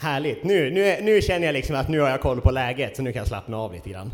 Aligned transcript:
Härligt. 0.00 0.44
Nu, 0.44 0.70
nu, 0.70 0.96
nu 1.02 1.22
känner 1.22 1.46
jag 1.46 1.52
liksom 1.52 1.76
att 1.76 1.88
nu 1.88 2.00
har 2.00 2.10
jag 2.10 2.20
koll 2.20 2.40
på 2.40 2.50
läget, 2.50 2.96
så 2.96 3.02
nu 3.02 3.12
kan 3.12 3.20
jag 3.20 3.28
slappna 3.28 3.56
av 3.56 3.72
lite 3.72 3.90
grann. 3.90 4.10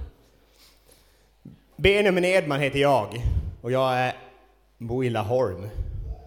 Benjamin 1.77 2.25
Edman 2.25 2.61
heter 2.61 2.79
jag 2.79 3.23
och 3.63 3.73
jag 3.73 3.95
är, 3.95 4.13
bor 4.79 5.05
i 5.05 5.11
Laholm. 5.11 5.69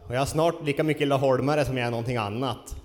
Och 0.07 0.15
jag 0.15 0.21
är 0.21 0.25
snart 0.25 0.65
lika 0.65 0.83
mycket 0.83 1.07
laholmare 1.07 1.65
som 1.65 1.77
jag 1.77 1.87
är 1.87 1.91
någonting 1.91 2.17
annat. 2.17 2.75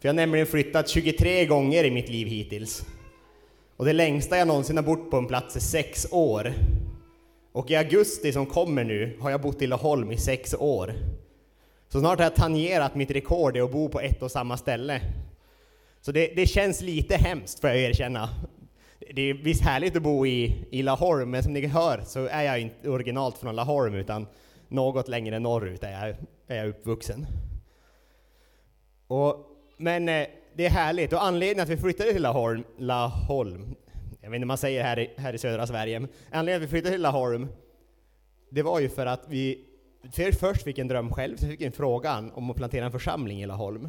För 0.00 0.08
jag 0.08 0.12
har 0.12 0.16
nämligen 0.16 0.46
flyttat 0.46 0.88
23 0.88 1.46
gånger 1.46 1.84
i 1.84 1.90
mitt 1.90 2.08
liv 2.08 2.26
hittills. 2.26 2.86
Och 3.76 3.84
det 3.84 3.92
längsta 3.92 4.38
jag 4.38 4.48
någonsin 4.48 4.76
har 4.76 4.84
bott 4.84 5.10
på 5.10 5.16
en 5.16 5.26
plats 5.26 5.56
är 5.56 5.60
sex 5.60 6.06
år. 6.10 6.52
Och 7.52 7.70
i 7.70 7.76
augusti 7.76 8.32
som 8.32 8.46
kommer 8.46 8.84
nu 8.84 9.16
har 9.20 9.30
jag 9.30 9.40
bott 9.40 9.62
i 9.62 9.66
Laholm 9.66 10.12
i 10.12 10.18
sex 10.18 10.54
år. 10.54 10.94
Så 11.88 12.00
snart 12.00 12.18
har 12.18 12.24
jag 12.24 12.34
tangerat 12.34 12.94
mitt 12.94 13.10
rekord 13.10 13.56
i 13.56 13.60
att 13.60 13.72
bo 13.72 13.88
på 13.88 14.00
ett 14.00 14.22
och 14.22 14.30
samma 14.30 14.56
ställe. 14.56 15.00
Så 16.06 16.12
det, 16.12 16.32
det 16.36 16.46
känns 16.46 16.80
lite 16.80 17.16
hemskt 17.16 17.60
får 17.60 17.70
jag 17.70 17.78
erkänna. 17.78 18.28
Det 19.14 19.22
är 19.22 19.34
visst 19.34 19.62
härligt 19.62 19.96
att 19.96 20.02
bo 20.02 20.26
i, 20.26 20.66
i 20.70 20.82
Laholm, 20.82 21.30
men 21.30 21.42
som 21.42 21.52
ni 21.52 21.66
hör 21.66 22.00
så 22.06 22.26
är 22.26 22.42
jag 22.42 22.60
inte 22.60 22.90
originalt 22.90 23.38
från 23.38 23.56
Laholm 23.56 23.94
utan 23.94 24.26
något 24.68 25.08
längre 25.08 25.38
norrut 25.38 25.84
är 25.84 25.90
jag, 25.90 26.16
är 26.46 26.56
jag 26.56 26.68
uppvuxen. 26.68 27.26
Och, 29.06 29.46
men 29.76 30.08
eh, 30.08 30.26
det 30.54 30.66
är 30.66 30.70
härligt, 30.70 31.12
och 31.12 31.24
anledningen 31.24 31.62
att 31.62 31.68
vi 31.68 31.76
flyttade 31.76 32.12
till 32.12 32.22
Laholm, 32.22 32.64
Laholm 32.78 33.74
jag 34.20 34.30
vet 34.30 34.36
inte 34.36 34.44
om 34.44 34.48
man 34.48 34.58
säger 34.58 34.82
här 34.82 34.98
i, 34.98 35.10
här 35.16 35.32
i 35.32 35.38
södra 35.38 35.66
Sverige, 35.66 36.00
men 36.00 36.10
anledningen 36.30 36.62
att 36.62 36.68
vi 36.68 36.70
flyttade 36.70 36.92
till 36.92 37.02
Laholm, 37.02 37.48
det 38.50 38.62
var 38.62 38.80
ju 38.80 38.88
för 38.88 39.06
att 39.06 39.24
vi 39.28 39.64
för 40.12 40.32
först 40.32 40.62
fick 40.62 40.78
en 40.78 40.88
dröm 40.88 41.12
själv, 41.12 41.36
så 41.36 41.46
fick 41.46 41.60
vi 41.60 41.64
en 41.66 41.72
om 42.34 42.50
att 42.50 42.56
plantera 42.56 42.84
en 42.84 42.92
församling 42.92 43.42
i 43.42 43.46
Laholm. 43.46 43.88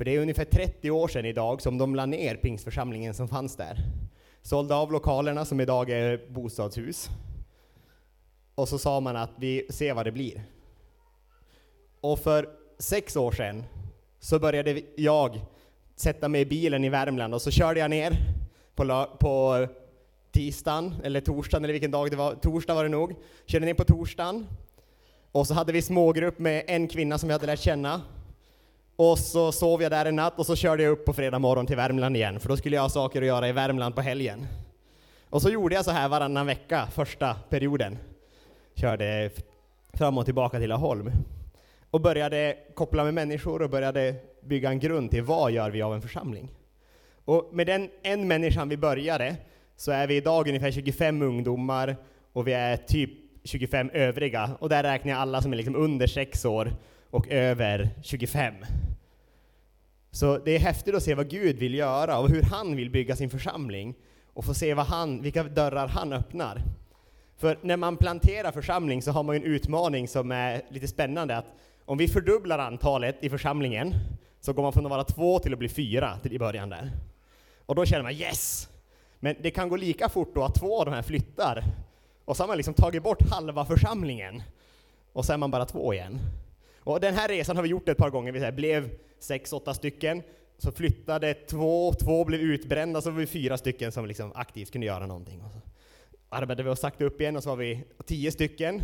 För 0.00 0.04
det 0.04 0.16
är 0.16 0.20
ungefär 0.20 0.44
30 0.44 0.90
år 0.90 1.08
sedan 1.08 1.24
idag 1.24 1.62
som 1.62 1.78
de 1.78 1.94
la 1.94 2.06
ner 2.06 2.36
pingstförsamlingen 2.36 3.14
som 3.14 3.28
fanns 3.28 3.56
där. 3.56 3.78
Sålde 4.42 4.74
av 4.74 4.92
lokalerna 4.92 5.44
som 5.44 5.60
idag 5.60 5.90
är 5.90 6.20
bostadshus. 6.30 7.08
Och 8.54 8.68
så 8.68 8.78
sa 8.78 9.00
man 9.00 9.16
att 9.16 9.30
vi 9.36 9.66
ser 9.70 9.94
vad 9.94 10.06
det 10.06 10.12
blir. 10.12 10.42
Och 12.00 12.18
för 12.18 12.48
sex 12.78 13.16
år 13.16 13.32
sedan 13.32 13.64
så 14.20 14.38
började 14.38 14.82
jag 14.96 15.40
sätta 15.96 16.28
mig 16.28 16.40
i 16.40 16.46
bilen 16.46 16.84
i 16.84 16.88
Värmland 16.88 17.34
och 17.34 17.42
så 17.42 17.50
körde 17.50 17.80
jag 17.80 17.90
ner 17.90 18.16
på, 18.74 19.06
på 19.20 19.66
tisdagen, 20.32 20.94
eller 21.04 21.20
torsdagen, 21.20 21.64
eller 21.64 21.72
vilken 21.72 21.90
dag 21.90 22.10
det 22.10 22.16
var, 22.16 22.34
torsdag 22.34 22.74
var 22.74 22.82
det 22.82 22.90
nog. 22.90 23.14
Körde 23.46 23.66
ner 23.66 23.74
på 23.74 23.84
torsdagen. 23.84 24.46
Och 25.32 25.46
så 25.46 25.54
hade 25.54 25.72
vi 25.72 25.82
smågrupp 25.82 26.38
med 26.38 26.64
en 26.66 26.88
kvinna 26.88 27.18
som 27.18 27.28
vi 27.28 27.32
hade 27.32 27.46
lärt 27.46 27.60
känna. 27.60 28.02
Och 29.02 29.18
så 29.18 29.52
sov 29.52 29.82
jag 29.82 29.90
där 29.90 30.06
en 30.06 30.16
natt 30.16 30.38
och 30.38 30.46
så 30.46 30.56
körde 30.56 30.82
jag 30.82 30.90
upp 30.90 31.04
på 31.04 31.12
fredag 31.12 31.38
morgon 31.38 31.66
till 31.66 31.76
Värmland 31.76 32.16
igen, 32.16 32.40
för 32.40 32.48
då 32.48 32.56
skulle 32.56 32.76
jag 32.76 32.82
ha 32.82 32.88
saker 32.88 33.20
att 33.20 33.26
göra 33.26 33.48
i 33.48 33.52
Värmland 33.52 33.94
på 33.94 34.00
helgen. 34.00 34.46
Och 35.30 35.42
så 35.42 35.50
gjorde 35.50 35.74
jag 35.74 35.84
så 35.84 35.90
här 35.90 36.08
varannan 36.08 36.46
vecka, 36.46 36.88
första 36.92 37.34
perioden. 37.34 37.98
Körde 38.74 39.30
fram 39.92 40.18
och 40.18 40.24
tillbaka 40.24 40.58
till 40.58 40.68
Laholm. 40.68 41.12
Och 41.90 42.00
började 42.00 42.56
koppla 42.74 43.04
med 43.04 43.14
människor 43.14 43.62
och 43.62 43.70
började 43.70 44.14
bygga 44.42 44.70
en 44.70 44.78
grund 44.78 45.10
till 45.10 45.22
vad 45.22 45.52
gör 45.52 45.70
vi 45.70 45.82
av 45.82 45.94
en 45.94 46.02
församling. 46.02 46.48
Och 47.24 47.50
med 47.52 47.66
den 47.66 47.90
en 48.02 48.28
människan 48.28 48.68
vi 48.68 48.76
började, 48.76 49.36
så 49.76 49.92
är 49.92 50.06
vi 50.06 50.16
idag 50.16 50.48
ungefär 50.48 50.70
25 50.70 51.22
ungdomar 51.22 51.96
och 52.32 52.48
vi 52.48 52.52
är 52.52 52.76
typ 52.76 53.10
25 53.44 53.90
övriga. 53.92 54.50
Och 54.58 54.68
där 54.68 54.82
räknar 54.82 55.12
jag 55.12 55.20
alla 55.20 55.42
som 55.42 55.52
är 55.52 55.56
liksom 55.56 55.76
under 55.76 56.06
6 56.06 56.44
år 56.44 56.72
och 57.10 57.28
över 57.28 57.90
25. 58.02 58.54
Så 60.10 60.38
det 60.38 60.54
är 60.54 60.58
häftigt 60.58 60.94
att 60.94 61.02
se 61.02 61.14
vad 61.14 61.28
Gud 61.28 61.56
vill 61.56 61.74
göra 61.74 62.18
och 62.18 62.28
hur 62.28 62.42
han 62.42 62.76
vill 62.76 62.90
bygga 62.90 63.16
sin 63.16 63.30
församling 63.30 63.94
och 64.34 64.44
få 64.44 64.54
se 64.54 64.74
vad 64.74 64.86
han, 64.86 65.22
vilka 65.22 65.42
dörrar 65.42 65.88
han 65.88 66.12
öppnar. 66.12 66.62
För 67.36 67.58
när 67.62 67.76
man 67.76 67.96
planterar 67.96 68.52
församling 68.52 69.02
så 69.02 69.10
har 69.10 69.22
man 69.22 69.36
ju 69.36 69.42
en 69.42 69.46
utmaning 69.54 70.08
som 70.08 70.32
är 70.32 70.62
lite 70.68 70.88
spännande 70.88 71.36
att 71.36 71.46
om 71.84 71.98
vi 71.98 72.08
fördubblar 72.08 72.58
antalet 72.58 73.24
i 73.24 73.30
församlingen 73.30 73.94
så 74.40 74.52
går 74.52 74.62
man 74.62 74.72
från 74.72 74.86
att 74.86 74.90
vara 74.90 75.04
två 75.04 75.38
till 75.38 75.52
att 75.52 75.58
bli 75.58 75.68
fyra 75.68 76.18
till 76.22 76.32
i 76.32 76.38
början 76.38 76.68
där. 76.68 76.90
Och 77.66 77.74
då 77.74 77.84
känner 77.84 78.02
man 78.02 78.12
yes! 78.12 78.68
Men 79.20 79.36
det 79.40 79.50
kan 79.50 79.68
gå 79.68 79.76
lika 79.76 80.08
fort 80.08 80.34
då 80.34 80.44
att 80.44 80.54
två 80.54 80.80
av 80.80 80.86
de 80.86 80.94
här 80.94 81.02
flyttar 81.02 81.64
och 82.24 82.36
så 82.36 82.42
har 82.42 82.48
man 82.48 82.56
liksom 82.56 82.74
tagit 82.74 83.02
bort 83.02 83.30
halva 83.30 83.64
församlingen 83.64 84.42
och 85.12 85.24
så 85.24 85.32
är 85.32 85.36
man 85.36 85.50
bara 85.50 85.64
två 85.64 85.94
igen. 85.94 86.18
Och 86.78 87.00
den 87.00 87.14
här 87.14 87.28
resan 87.28 87.56
har 87.56 87.62
vi 87.62 87.68
gjort 87.68 87.88
ett 87.88 87.96
par 87.96 88.10
gånger, 88.10 88.32
vi 88.32 88.52
blev 88.52 88.90
sex, 89.20 89.52
åtta 89.52 89.74
stycken, 89.74 90.22
så 90.58 90.72
flyttade 90.72 91.34
två, 91.34 91.92
två 91.92 92.24
blev 92.24 92.40
utbrända, 92.40 93.00
så 93.00 93.10
var 93.10 93.18
vi 93.18 93.26
fyra 93.26 93.58
stycken 93.58 93.92
som 93.92 94.06
liksom 94.06 94.32
aktivt 94.34 94.70
kunde 94.70 94.86
göra 94.86 95.06
någonting. 95.06 95.40
Och 95.40 95.52
så 95.52 95.60
arbetade 96.28 96.62
vi 96.62 96.70
och 96.70 96.78
sakta 96.78 97.04
upp 97.04 97.20
igen, 97.20 97.36
och 97.36 97.42
så 97.42 97.48
var 97.48 97.56
vi 97.56 97.84
tio 98.06 98.32
stycken, 98.32 98.82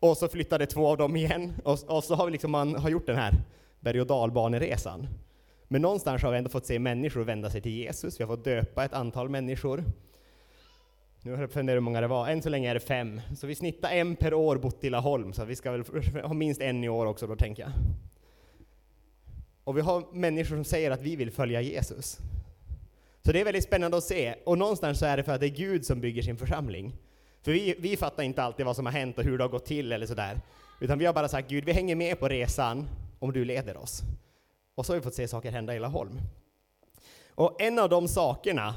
och 0.00 0.16
så 0.16 0.28
flyttade 0.28 0.66
två 0.66 0.88
av 0.88 0.96
dem 0.96 1.16
igen, 1.16 1.52
och, 1.64 1.78
och 1.86 2.04
så 2.04 2.14
har 2.14 2.26
vi 2.26 2.32
liksom, 2.32 2.50
man 2.50 2.74
har 2.74 2.90
gjort 2.90 3.06
den 3.06 3.16
här 3.16 3.34
berg 3.80 4.00
och 4.00 4.06
dalbaneresan. 4.06 5.06
Men 5.68 5.82
någonstans 5.82 6.22
har 6.22 6.32
vi 6.32 6.38
ändå 6.38 6.50
fått 6.50 6.66
se 6.66 6.78
människor 6.78 7.24
vända 7.24 7.50
sig 7.50 7.60
till 7.60 7.72
Jesus, 7.72 8.20
vi 8.20 8.24
har 8.24 8.36
fått 8.36 8.44
döpa 8.44 8.84
ett 8.84 8.92
antal 8.92 9.28
människor. 9.28 9.84
Nu 11.22 11.32
har 11.32 11.40
jag 11.40 11.50
funderat 11.50 11.76
hur 11.76 11.80
många 11.80 12.00
det 12.00 12.06
var, 12.06 12.28
än 12.28 12.42
så 12.42 12.48
länge 12.48 12.70
är 12.70 12.74
det 12.74 12.80
fem. 12.80 13.20
Så 13.36 13.46
vi 13.46 13.54
snittar 13.54 13.90
en 13.90 14.16
per 14.16 14.34
år 14.34 14.56
bott 14.56 14.84
i 14.84 14.90
Laholm, 14.90 15.32
så 15.32 15.44
vi 15.44 15.56
ska 15.56 15.72
väl 15.72 15.84
ha 16.22 16.34
minst 16.34 16.60
en 16.60 16.84
i 16.84 16.88
år 16.88 17.06
också 17.06 17.26
då 17.26 17.36
tänker 17.36 17.62
jag. 17.62 17.72
Och 19.64 19.76
vi 19.76 19.80
har 19.80 20.04
människor 20.12 20.56
som 20.56 20.64
säger 20.64 20.90
att 20.90 21.02
vi 21.02 21.16
vill 21.16 21.30
följa 21.30 21.60
Jesus. 21.60 22.18
Så 23.24 23.32
det 23.32 23.40
är 23.40 23.44
väldigt 23.44 23.64
spännande 23.64 23.96
att 23.96 24.04
se, 24.04 24.34
och 24.44 24.58
någonstans 24.58 24.98
så 24.98 25.06
är 25.06 25.16
det 25.16 25.22
för 25.22 25.32
att 25.32 25.40
det 25.40 25.46
är 25.46 25.56
Gud 25.56 25.86
som 25.86 26.00
bygger 26.00 26.22
sin 26.22 26.36
församling. 26.36 26.92
För 27.42 27.52
vi, 27.52 27.74
vi 27.78 27.96
fattar 27.96 28.22
inte 28.22 28.42
alltid 28.42 28.66
vad 28.66 28.76
som 28.76 28.86
har 28.86 28.92
hänt 28.92 29.18
och 29.18 29.24
hur 29.24 29.38
det 29.38 29.44
har 29.44 29.48
gått 29.48 29.66
till 29.66 29.92
eller 29.92 30.06
sådär. 30.06 30.40
Utan 30.80 30.98
vi 30.98 31.06
har 31.06 31.12
bara 31.12 31.28
sagt 31.28 31.48
Gud, 31.48 31.64
vi 31.64 31.72
hänger 31.72 31.96
med 31.96 32.18
på 32.18 32.28
resan 32.28 32.88
om 33.18 33.32
du 33.32 33.44
leder 33.44 33.76
oss. 33.76 34.02
Och 34.74 34.86
så 34.86 34.92
har 34.92 34.98
vi 34.98 35.02
fått 35.02 35.14
se 35.14 35.28
saker 35.28 35.50
hända 35.50 35.74
i 35.74 35.78
Laholm. 35.78 36.20
Och 37.34 37.62
en 37.62 37.78
av 37.78 37.88
de 37.88 38.08
sakerna 38.08 38.74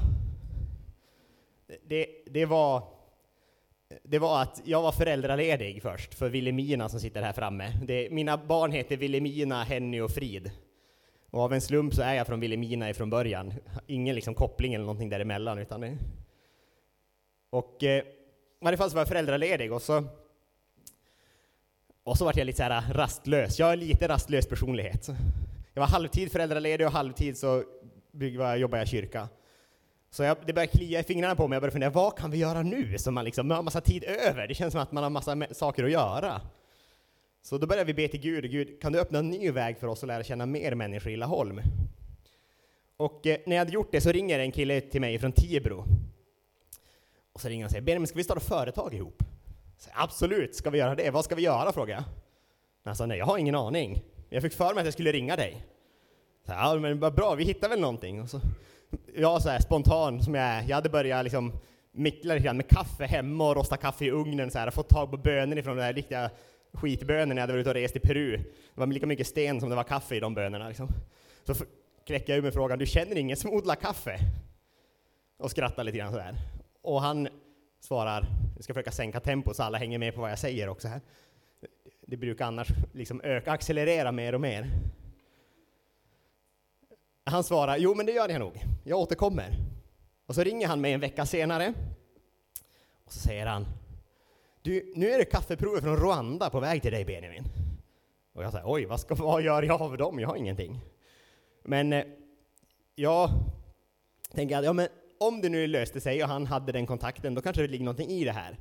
det, 1.82 2.06
det, 2.26 2.46
var, 2.46 2.82
det 4.02 4.18
var 4.18 4.42
att 4.42 4.62
jag 4.64 4.82
var 4.82 4.92
föräldraledig 4.92 5.82
först 5.82 6.14
för 6.14 6.28
Vilhelmina 6.28 6.88
som 6.88 7.00
sitter 7.00 7.22
här 7.22 7.32
framme. 7.32 7.72
Det, 7.82 8.10
mina 8.10 8.36
barn 8.36 8.72
heter 8.72 8.96
Vilhelmina, 8.96 9.64
Henny 9.64 10.00
och 10.00 10.10
Frid. 10.10 10.50
Och 11.36 11.42
av 11.42 11.52
en 11.52 11.60
slump 11.60 11.94
så 11.94 12.02
är 12.02 12.14
jag 12.14 12.26
från 12.26 12.40
Vilhelmina 12.40 12.94
från 12.94 13.10
början. 13.10 13.54
Ingen 13.86 14.14
liksom 14.14 14.34
koppling 14.34 14.74
eller 14.74 14.84
någonting 14.84 15.08
däremellan. 15.08 15.58
Utan 15.58 15.80
det. 15.80 15.98
Och 17.50 17.84
eh, 17.84 17.98
i 17.98 18.04
varje 18.60 18.76
fall 18.76 18.90
så 18.90 18.94
var 18.94 19.00
jag 19.00 19.08
föräldraledig 19.08 19.72
och 19.72 19.82
så 19.82 20.04
och 22.04 22.18
så 22.18 22.24
var 22.24 22.32
jag 22.36 22.44
lite 22.44 22.56
så 22.56 22.62
här 22.62 22.92
rastlös. 22.92 23.58
Jag 23.58 23.72
är 23.72 23.76
lite 23.76 24.08
rastlös 24.08 24.46
personlighet. 24.48 25.08
Jag 25.74 25.80
var 25.80 25.88
halvtid 25.88 26.32
föräldraledig 26.32 26.86
och 26.86 26.92
halvtid 26.92 27.38
så 27.38 27.64
jobbade 28.12 28.58
jag 28.58 28.82
i 28.82 28.86
kyrka. 28.86 29.28
Så 30.10 30.22
jag, 30.22 30.36
det 30.46 30.52
började 30.52 30.72
klia 30.72 31.00
i 31.00 31.02
fingrarna 31.02 31.36
på 31.36 31.48
mig, 31.48 31.56
jag 31.56 31.62
började 31.62 31.72
fundera, 31.72 31.90
vad 31.90 32.18
kan 32.18 32.30
vi 32.30 32.38
göra 32.38 32.62
nu? 32.62 32.98
Så 32.98 33.10
man 33.10 33.24
liksom 33.24 33.48
man 33.48 33.56
har 33.56 33.62
massa 33.62 33.80
tid 33.80 34.04
över, 34.04 34.48
det 34.48 34.54
känns 34.54 34.72
som 34.72 34.82
att 34.82 34.92
man 34.92 35.02
har 35.02 35.10
massa 35.10 35.46
saker 35.52 35.84
att 35.84 35.90
göra. 35.90 36.40
Så 37.46 37.58
då 37.58 37.66
började 37.66 37.92
vi 37.92 37.94
be 37.94 38.08
till 38.08 38.20
Gud, 38.20 38.50
Gud, 38.50 38.80
kan 38.80 38.92
du 38.92 39.00
öppna 39.00 39.18
en 39.18 39.30
ny 39.30 39.50
väg 39.50 39.78
för 39.78 39.86
oss 39.86 40.02
att 40.02 40.06
lära 40.06 40.24
känna 40.24 40.46
mer 40.46 40.74
människor 40.74 41.12
i 41.12 41.16
Laholm? 41.16 41.60
Och 42.96 43.26
eh, 43.26 43.38
när 43.46 43.56
jag 43.56 43.60
hade 43.60 43.72
gjort 43.72 43.92
det 43.92 44.00
så 44.00 44.12
ringer 44.12 44.38
en 44.38 44.52
kille 44.52 44.80
till 44.80 45.00
mig 45.00 45.18
från 45.18 45.32
Tibro. 45.32 45.84
Och 47.32 47.40
så 47.40 47.48
ringer 47.48 47.64
han 47.64 47.66
och 47.66 47.70
säger, 47.70 47.82
Benjamin, 47.82 48.06
ska 48.06 48.16
vi 48.16 48.24
starta 48.24 48.40
företag 48.40 48.94
ihop? 48.94 49.22
Så, 49.78 49.90
Absolut, 49.94 50.54
ska 50.54 50.70
vi 50.70 50.78
göra 50.78 50.94
det? 50.94 51.10
Vad 51.10 51.24
ska 51.24 51.34
vi 51.34 51.42
göra? 51.42 51.72
frågar 51.72 51.94
jag. 51.94 52.04
Han 52.84 52.96
sa, 52.96 53.06
nej, 53.06 53.18
jag 53.18 53.26
har 53.26 53.38
ingen 53.38 53.54
aning. 53.54 54.02
Jag 54.28 54.42
fick 54.42 54.52
för 54.52 54.74
mig 54.74 54.80
att 54.80 54.86
jag 54.86 54.94
skulle 54.94 55.12
ringa 55.12 55.36
dig. 55.36 55.66
Så, 56.46 56.52
ja, 56.52 56.74
men 56.74 57.00
vad 57.00 57.14
bra, 57.14 57.34
vi 57.34 57.44
hittar 57.44 57.68
väl 57.68 57.80
någonting. 57.80 58.22
Och 58.22 58.30
så 58.30 58.40
jag 59.16 59.42
så 59.42 59.48
här, 59.48 59.60
spontan 59.60 60.22
som 60.22 60.34
jag 60.34 60.44
är, 60.44 60.64
jag 60.68 60.74
hade 60.74 60.88
börjat 60.88 61.24
liksom 61.24 61.52
mickla 61.92 62.34
lite 62.34 62.44
grann 62.44 62.56
med 62.56 62.68
kaffe 62.68 63.04
hemma 63.04 63.48
och 63.48 63.56
rosta 63.56 63.76
kaffe 63.76 64.04
i 64.04 64.10
ugnen 64.10 64.50
så 64.50 64.58
här, 64.58 64.70
fått 64.70 64.88
tag 64.88 65.10
på 65.10 65.16
bönor 65.16 65.58
ifrån 65.58 65.76
det 65.76 65.82
där 65.82 65.92
riktiga 65.92 66.30
skitbönor 66.76 67.26
när 67.26 67.36
jag 67.36 67.40
hade 67.40 67.52
varit 67.52 67.60
ute 67.60 67.70
och 67.70 67.74
rest 67.74 67.96
i 67.96 68.00
Peru. 68.00 68.36
Det 68.36 68.80
var 68.80 68.86
lika 68.86 69.06
mycket 69.06 69.26
sten 69.26 69.60
som 69.60 69.70
det 69.70 69.76
var 69.76 69.84
kaffe 69.84 70.16
i 70.16 70.20
de 70.20 70.34
bönorna 70.34 70.68
liksom. 70.68 70.88
Så 71.44 71.54
kläckte 72.06 72.32
jag 72.32 72.38
ur 72.38 72.42
mig 72.42 72.52
frågan, 72.52 72.78
du 72.78 72.86
känner 72.86 73.16
ingen 73.16 73.36
som 73.36 73.50
odlar 73.52 73.74
kaffe? 73.74 74.18
Och 75.38 75.50
skrattar 75.50 75.84
lite 75.84 75.98
grann 75.98 76.12
sådär. 76.12 76.34
Och 76.82 77.00
han 77.00 77.28
svarar, 77.80 78.26
jag 78.54 78.64
ska 78.64 78.74
försöka 78.74 78.90
sänka 78.90 79.20
tempot 79.20 79.56
så 79.56 79.62
alla 79.62 79.78
hänger 79.78 79.98
med 79.98 80.14
på 80.14 80.20
vad 80.20 80.30
jag 80.30 80.38
säger 80.38 80.68
också 80.68 80.88
här. 80.88 81.00
Det 82.06 82.16
brukar 82.16 82.44
annars 82.44 82.68
liksom 82.92 83.20
öka, 83.24 83.52
accelerera 83.52 84.12
mer 84.12 84.34
och 84.34 84.40
mer. 84.40 84.70
Han 87.24 87.44
svarar, 87.44 87.76
jo 87.76 87.94
men 87.94 88.06
det 88.06 88.12
gör 88.12 88.28
jag 88.28 88.40
nog, 88.40 88.64
jag 88.84 88.98
återkommer. 88.98 89.50
Och 90.26 90.34
så 90.34 90.42
ringer 90.42 90.68
han 90.68 90.80
mig 90.80 90.92
en 90.92 91.00
vecka 91.00 91.26
senare, 91.26 91.74
och 93.04 93.12
så 93.12 93.18
säger 93.18 93.46
han, 93.46 93.66
du, 94.66 94.92
nu 94.94 95.10
är 95.10 95.18
det 95.18 95.24
kaffeprover 95.24 95.80
från 95.80 95.96
Rwanda 95.96 96.50
på 96.50 96.60
väg 96.60 96.82
till 96.82 96.92
dig 96.92 97.04
Benjamin. 97.04 97.44
Och 98.34 98.44
jag 98.44 98.52
säger, 98.52 98.64
oj, 98.70 98.84
vad, 98.84 99.00
ska, 99.00 99.14
vad 99.14 99.42
gör 99.42 99.62
jag 99.62 99.82
av 99.82 99.96
dem? 99.96 100.20
Jag 100.20 100.28
har 100.28 100.36
ingenting. 100.36 100.80
Men 101.64 101.92
eh, 101.92 102.04
jag 102.94 103.30
tänker 104.34 104.58
att 104.58 104.64
ja, 104.64 104.72
men 104.72 104.88
om 105.18 105.40
det 105.40 105.48
nu 105.48 105.66
löste 105.66 106.00
sig 106.00 106.22
och 106.22 106.28
han 106.28 106.46
hade 106.46 106.72
den 106.72 106.86
kontakten, 106.86 107.34
då 107.34 107.42
kanske 107.42 107.62
det 107.62 107.68
ligger 107.68 107.84
någonting 107.84 108.10
i 108.10 108.24
det 108.24 108.32
här. 108.32 108.58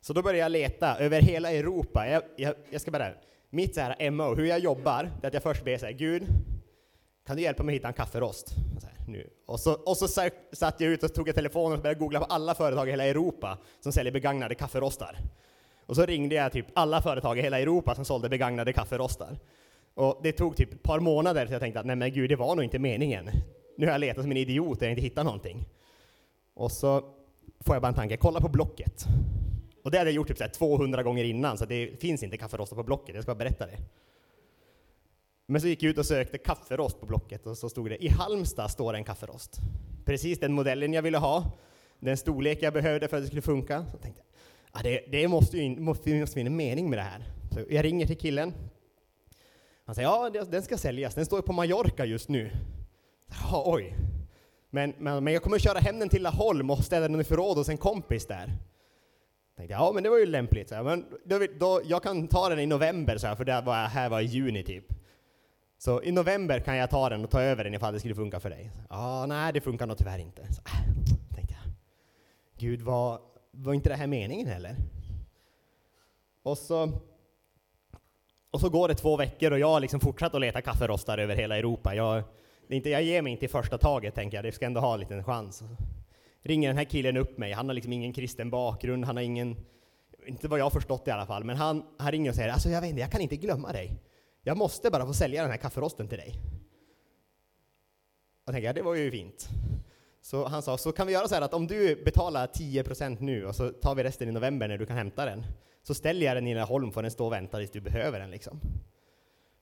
Så 0.00 0.12
då 0.12 0.22
började 0.22 0.38
jag 0.38 0.52
leta 0.52 0.98
över 0.98 1.20
hela 1.20 1.52
Europa. 1.52 2.08
Jag, 2.08 2.22
jag, 2.36 2.54
jag 2.70 2.80
ska 2.80 2.90
bara, 2.90 3.12
mitt 3.50 3.74
så 3.74 3.80
här 3.80 4.10
MO, 4.10 4.34
hur 4.34 4.46
jag 4.46 4.58
jobbar, 4.58 5.10
det 5.20 5.26
är 5.26 5.28
att 5.28 5.34
jag 5.34 5.42
först 5.42 5.64
ber 5.64 5.78
så 5.78 5.86
här, 5.86 5.92
Gud, 5.92 6.26
kan 7.26 7.36
du 7.36 7.42
hjälpa 7.42 7.62
mig 7.62 7.72
att 7.72 7.76
hitta 7.76 7.88
en 7.88 7.94
kafferost? 7.94 8.48
Så 8.80 8.86
här, 8.86 8.96
nu. 9.08 9.30
Och 9.46 9.60
så, 9.60 9.72
och 9.72 9.96
så 9.96 10.08
satt 10.52 10.80
jag 10.80 10.90
ut 10.90 11.02
och 11.02 11.14
tog 11.14 11.34
telefonen 11.34 11.78
och 11.78 11.82
började 11.82 12.00
googla 12.00 12.20
på 12.20 12.24
alla 12.24 12.54
företag 12.54 12.88
i 12.88 12.90
hela 12.90 13.04
Europa 13.04 13.58
som 13.80 13.92
säljer 13.92 14.12
begagnade 14.12 14.54
kafferostar. 14.54 15.18
Och 15.86 15.96
så 15.96 16.06
ringde 16.06 16.34
jag 16.34 16.52
typ 16.52 16.66
alla 16.74 17.02
företag 17.02 17.38
i 17.38 17.42
hela 17.42 17.60
Europa 17.60 17.94
som 17.94 18.04
sålde 18.04 18.28
begagnade 18.28 18.72
kafferostar. 18.72 19.38
Och 19.94 20.20
det 20.22 20.32
tog 20.32 20.56
typ 20.56 20.72
ett 20.72 20.82
par 20.82 21.00
månader 21.00 21.46
så 21.46 21.52
jag 21.52 21.60
tänkte 21.60 21.80
att 21.80 21.86
nej 21.86 21.96
men 21.96 22.12
gud, 22.12 22.30
det 22.30 22.36
var 22.36 22.54
nog 22.54 22.64
inte 22.64 22.78
meningen. 22.78 23.30
Nu 23.76 23.86
har 23.86 23.92
jag 23.92 24.00
letat 24.00 24.22
som 24.22 24.30
en 24.30 24.36
idiot 24.36 24.78
och 24.78 24.82
jag 24.82 24.90
inte 24.90 25.02
hittat 25.02 25.24
någonting. 25.24 25.64
Och 26.54 26.72
så 26.72 27.00
får 27.60 27.74
jag 27.74 27.82
bara 27.82 27.88
en 27.88 27.94
tanke, 27.94 28.16
kolla 28.16 28.40
på 28.40 28.48
Blocket. 28.48 29.04
Och 29.84 29.90
det 29.90 29.98
hade 29.98 30.10
jag 30.10 30.14
gjort 30.14 30.28
typ 30.28 30.38
så 30.38 30.48
200 30.48 31.02
gånger 31.02 31.24
innan, 31.24 31.58
så 31.58 31.64
det 31.64 32.00
finns 32.00 32.22
inte 32.22 32.36
kafferostar 32.36 32.76
på 32.76 32.82
Blocket, 32.82 33.14
jag 33.14 33.24
ska 33.24 33.34
bara 33.34 33.38
berätta 33.38 33.66
det. 33.66 33.78
Men 35.46 35.60
så 35.60 35.68
gick 35.68 35.82
jag 35.82 35.90
ut 35.90 35.98
och 35.98 36.06
sökte 36.06 36.38
kafferost 36.38 37.00
på 37.00 37.06
Blocket 37.06 37.46
och 37.46 37.58
så 37.58 37.68
stod 37.68 37.90
det 37.90 38.04
i 38.04 38.08
Halmstad 38.08 38.70
står 38.70 38.94
en 38.94 39.04
kafferost. 39.04 39.60
Precis 40.04 40.40
den 40.40 40.52
modellen 40.52 40.92
jag 40.92 41.02
ville 41.02 41.18
ha, 41.18 41.52
den 42.00 42.16
storlek 42.16 42.62
jag 42.62 42.72
behövde 42.72 43.08
för 43.08 43.16
att 43.16 43.22
det 43.22 43.26
skulle 43.26 43.42
funka. 43.42 43.86
Så 43.92 43.98
tänkte 43.98 44.22
ja, 44.76 44.82
det, 44.82 45.00
det 45.10 45.28
måste 45.28 45.58
ju 45.58 45.80
måste 45.80 46.04
finnas 46.04 46.36
en 46.36 46.56
mening 46.56 46.90
med 46.90 46.98
det 46.98 47.02
här. 47.02 47.24
Så 47.50 47.60
jag 47.70 47.84
ringer 47.84 48.06
till 48.06 48.18
killen. 48.18 48.54
Han 49.84 49.94
säger, 49.94 50.08
ja 50.08 50.30
den 50.30 50.62
ska 50.62 50.78
säljas, 50.78 51.14
den 51.14 51.26
står 51.26 51.42
på 51.42 51.52
Mallorca 51.52 52.04
just 52.04 52.28
nu. 52.28 52.50
Ja, 53.28 53.62
oj. 53.66 53.94
Men, 54.70 54.94
men, 54.98 55.24
men 55.24 55.32
jag 55.32 55.42
kommer 55.42 55.58
köra 55.58 55.78
hem 55.78 55.98
den 55.98 56.08
till 56.08 56.22
Laholm 56.22 56.70
och 56.70 56.84
ställa 56.84 57.08
den 57.08 57.20
i 57.20 57.24
förråd 57.24 57.56
hos 57.56 57.68
en 57.68 57.78
kompis 57.78 58.26
där. 58.26 58.52
Tänkte, 59.56 59.72
ja 59.72 59.92
men 59.94 60.02
det 60.02 60.08
var 60.08 60.18
ju 60.18 60.26
lämpligt, 60.26 60.68
så 60.68 60.74
här, 60.74 60.82
men 60.82 61.06
då, 61.24 61.38
då, 61.58 61.80
jag 61.84 62.02
kan 62.02 62.28
ta 62.28 62.48
den 62.48 62.58
i 62.58 62.66
november, 62.66 63.18
så 63.18 63.26
här, 63.26 63.34
för 63.36 63.44
det 63.44 63.60
var, 63.60 63.74
här 63.74 64.08
var 64.08 64.20
i 64.20 64.24
juni 64.24 64.64
typ. 64.64 64.84
Så 65.78 66.02
i 66.02 66.12
november 66.12 66.60
kan 66.60 66.76
jag 66.76 66.90
ta 66.90 67.08
den 67.08 67.24
och 67.24 67.30
ta 67.30 67.40
över 67.40 67.64
den 67.64 67.74
ifall 67.74 67.92
det 67.92 67.98
skulle 67.98 68.14
funka 68.14 68.40
för 68.40 68.50
dig. 68.50 68.70
Ja, 68.90 69.26
nej 69.26 69.52
det 69.52 69.60
funkar 69.60 69.86
nog 69.86 69.98
tyvärr 69.98 70.18
inte. 70.18 70.52
Så, 70.52 70.62
äh, 70.66 71.34
tänkte 71.34 71.54
jag. 71.54 71.72
Gud, 72.58 72.82
vad, 72.82 73.20
var 73.56 73.74
inte 73.74 73.88
det 73.88 73.96
här 73.96 74.06
meningen 74.06 74.46
heller? 74.46 74.76
Och 76.42 76.58
så, 76.58 76.92
och 78.50 78.60
så 78.60 78.68
går 78.68 78.88
det 78.88 78.94
två 78.94 79.16
veckor 79.16 79.50
och 79.50 79.58
jag 79.58 79.68
har 79.68 79.80
liksom 79.80 80.00
fortsatt 80.00 80.34
att 80.34 80.40
leta 80.40 80.60
kafferostar 80.60 81.18
över 81.18 81.36
hela 81.36 81.56
Europa. 81.58 81.94
Jag, 81.94 82.22
inte, 82.68 82.90
jag 82.90 83.02
ger 83.02 83.22
mig 83.22 83.32
inte 83.32 83.44
i 83.44 83.48
första 83.48 83.78
taget, 83.78 84.14
tänker 84.14 84.36
jag. 84.36 84.44
Det 84.44 84.52
ska 84.52 84.66
ändå 84.66 84.80
ha 84.80 84.94
en 84.94 85.00
liten 85.00 85.24
chans. 85.24 85.62
Ringer 86.42 86.68
den 86.68 86.76
här 86.76 86.84
killen 86.84 87.16
upp 87.16 87.38
mig. 87.38 87.52
Han 87.52 87.68
har 87.68 87.74
liksom 87.74 87.92
ingen 87.92 88.12
kristen 88.12 88.50
bakgrund, 88.50 89.04
han 89.04 89.16
har 89.16 89.22
ingen, 89.22 89.56
inte 90.26 90.48
vad 90.48 90.58
jag 90.58 90.64
har 90.64 90.70
förstått 90.70 91.08
i 91.08 91.10
alla 91.10 91.26
fall, 91.26 91.44
men 91.44 91.56
han, 91.56 91.84
han 91.98 92.12
ringer 92.12 92.30
och 92.30 92.36
säger 92.36 92.52
alltså 92.52 92.68
jag 92.68 92.80
vet 92.80 92.90
inte, 92.90 93.00
jag 93.00 93.10
kan 93.10 93.20
inte 93.20 93.36
glömma 93.36 93.72
dig. 93.72 94.02
Jag 94.42 94.56
måste 94.56 94.90
bara 94.90 95.06
få 95.06 95.12
sälja 95.14 95.42
den 95.42 95.50
här 95.50 95.58
kafferosten 95.58 96.08
till 96.08 96.18
dig. 96.18 96.34
Jag 98.44 98.54
tänker, 98.54 98.66
jag, 98.66 98.74
det 98.74 98.82
var 98.82 98.94
ju 98.94 99.10
fint. 99.10 99.48
Så 100.26 100.46
han 100.46 100.62
sa, 100.62 100.78
så 100.78 100.92
kan 100.92 101.06
vi 101.06 101.12
göra 101.12 101.28
så 101.28 101.34
här 101.34 101.42
att 101.42 101.54
om 101.54 101.66
du 101.66 102.02
betalar 102.04 102.46
10% 102.46 103.16
nu 103.20 103.46
och 103.46 103.54
så 103.54 103.70
tar 103.70 103.94
vi 103.94 104.04
resten 104.04 104.28
i 104.28 104.32
november 104.32 104.68
när 104.68 104.78
du 104.78 104.86
kan 104.86 104.96
hämta 104.96 105.24
den, 105.24 105.44
så 105.82 105.94
ställer 105.94 106.26
jag 106.26 106.36
den 106.36 106.46
i 106.46 106.54
Laholm 106.54 106.92
får 106.92 107.02
den 107.02 107.10
stå 107.10 107.26
och 107.26 107.32
vänta 107.32 107.58
tills 107.58 107.70
du 107.70 107.80
behöver 107.80 108.20
den 108.20 108.30
liksom. 108.30 108.60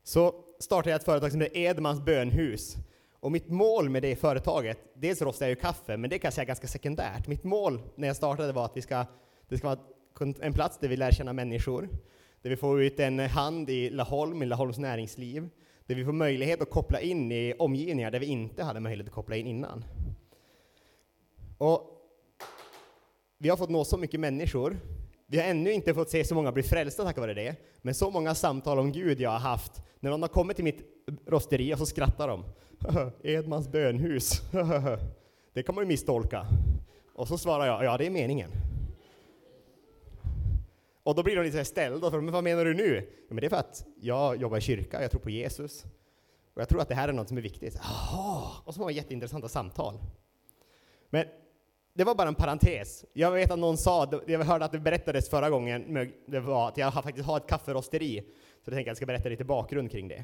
Så 0.04 0.34
startade 0.58 0.90
jag 0.90 0.98
ett 0.98 1.04
företag 1.04 1.32
som 1.32 1.40
heter 1.40 1.56
Edmans 1.56 2.00
bönhus. 2.00 2.76
Och 3.20 3.32
mitt 3.32 3.48
mål 3.48 3.90
med 3.90 4.02
det 4.02 4.16
företaget, 4.16 4.78
dels 4.94 5.22
rostar 5.22 5.46
jag 5.46 5.50
ju 5.50 5.56
kaffe, 5.56 5.96
men 5.96 6.10
det 6.10 6.18
kan 6.18 6.26
jag 6.26 6.34
säga 6.34 6.44
ganska 6.44 6.66
sekundärt. 6.66 7.26
Mitt 7.26 7.44
mål 7.44 7.80
när 7.94 8.06
jag 8.06 8.16
startade 8.16 8.52
var 8.52 8.64
att 8.64 8.76
vi 8.76 8.82
ska, 8.82 9.06
det 9.48 9.58
ska 9.58 9.66
vara 9.66 9.78
en 10.40 10.52
plats 10.52 10.78
där 10.78 10.88
vi 10.88 10.96
lär 10.96 11.10
känna 11.10 11.32
människor, 11.32 11.88
där 12.42 12.50
vi 12.50 12.56
får 12.56 12.82
ut 12.82 13.00
en 13.00 13.18
hand 13.18 13.70
i 13.70 13.90
Laholm, 13.90 14.42
i 14.42 14.46
Laholms 14.46 14.78
näringsliv, 14.78 15.48
där 15.86 15.94
vi 15.94 16.04
får 16.04 16.12
möjlighet 16.12 16.62
att 16.62 16.70
koppla 16.70 17.00
in 17.00 17.32
i 17.32 17.54
omgivningar 17.58 18.10
där 18.10 18.20
vi 18.20 18.26
inte 18.26 18.64
hade 18.64 18.80
möjlighet 18.80 19.08
att 19.08 19.14
koppla 19.14 19.36
in 19.36 19.46
innan. 19.46 19.84
Och 21.58 21.90
vi 23.38 23.48
har 23.48 23.56
fått 23.56 23.70
nå 23.70 23.84
så 23.84 23.96
mycket 23.96 24.20
människor. 24.20 24.76
Vi 25.26 25.38
har 25.38 25.44
ännu 25.44 25.72
inte 25.72 25.94
fått 25.94 26.10
se 26.10 26.24
så 26.24 26.34
många 26.34 26.52
bli 26.52 26.62
frälsta 26.62 27.04
tack 27.04 27.18
vare 27.18 27.34
det, 27.34 27.56
men 27.82 27.94
så 27.94 28.10
många 28.10 28.34
samtal 28.34 28.78
om 28.78 28.92
Gud 28.92 29.20
jag 29.20 29.30
har 29.30 29.38
haft. 29.38 29.82
När 30.00 30.10
någon 30.10 30.22
har 30.22 30.28
kommit 30.28 30.56
till 30.56 30.64
mitt 30.64 30.82
rosteri 31.26 31.74
och 31.74 31.78
så 31.78 31.86
skrattar 31.86 32.28
de. 32.28 32.44
Edmans 33.22 33.68
bönhus. 33.68 34.42
det 35.52 35.62
kan 35.62 35.74
man 35.74 35.84
ju 35.84 35.88
misstolka. 35.88 36.46
Och 37.14 37.28
så 37.28 37.38
svarar 37.38 37.66
jag, 37.66 37.84
ja 37.84 37.96
det 37.96 38.06
är 38.06 38.10
meningen. 38.10 38.50
Och 41.02 41.14
då 41.14 41.22
blir 41.22 41.36
de 41.36 41.42
lite 41.42 41.64
ställda, 41.64 42.10
för, 42.10 42.20
men 42.20 42.32
vad 42.32 42.44
menar 42.44 42.64
du 42.64 42.74
nu? 42.74 43.08
Ja, 43.28 43.34
men 43.34 43.36
det 43.36 43.46
är 43.46 43.50
för 43.50 43.56
att 43.56 43.86
jag 44.00 44.36
jobbar 44.36 44.58
i 44.58 44.60
kyrka, 44.60 45.02
jag 45.02 45.10
tror 45.10 45.20
på 45.20 45.30
Jesus. 45.30 45.84
Och 46.54 46.60
jag 46.60 46.68
tror 46.68 46.80
att 46.80 46.88
det 46.88 46.94
här 46.94 47.08
är 47.08 47.12
något 47.12 47.28
som 47.28 47.36
är 47.36 47.42
viktigt. 47.42 47.78
Jaha! 47.82 48.50
Och 48.64 48.74
så 48.74 48.80
har 48.80 48.84
man 48.84 48.94
jätteintressanta 48.94 49.48
samtal. 49.48 49.98
Men 51.10 51.26
det 51.94 52.04
var 52.04 52.14
bara 52.14 52.28
en 52.28 52.34
parentes. 52.34 53.04
Jag 53.12 53.30
vet 53.30 53.50
att 53.50 53.58
någon 53.58 53.78
sa, 53.78 54.22
jag 54.26 54.44
hörde 54.44 54.64
att 54.64 54.72
det 54.72 54.78
berättades 54.78 55.30
förra 55.30 55.50
gången, 55.50 56.08
det 56.26 56.40
var 56.40 56.68
att 56.68 56.76
jag 56.76 56.94
faktiskt 56.94 57.26
har 57.26 57.36
ett 57.36 57.46
kafferosteri. 57.46 58.20
Så 58.64 58.70
jag 58.70 58.74
tänker 58.74 58.80
att 58.80 58.86
jag 58.86 58.96
ska 58.96 59.06
berätta 59.06 59.28
lite 59.28 59.44
bakgrund 59.44 59.90
kring 59.90 60.08
det. 60.08 60.22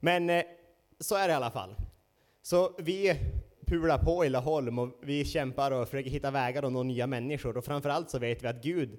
Men 0.00 0.30
eh, 0.30 0.42
så 1.00 1.16
är 1.16 1.28
det 1.28 1.32
i 1.32 1.36
alla 1.36 1.50
fall. 1.50 1.74
Så 2.42 2.74
vi 2.78 3.16
pular 3.66 3.98
på 3.98 4.24
i 4.24 4.28
Laholm 4.28 4.78
och 4.78 4.88
vi 5.02 5.24
kämpar 5.24 5.70
och 5.70 5.88
försöker 5.88 6.10
hitta 6.10 6.30
vägar 6.30 6.64
och 6.64 6.72
nå 6.72 6.82
nya 6.82 7.06
människor. 7.06 7.56
Och 7.56 7.64
framförallt 7.64 8.10
så 8.10 8.18
vet 8.18 8.42
vi 8.42 8.48
att 8.48 8.62
Gud 8.62 8.98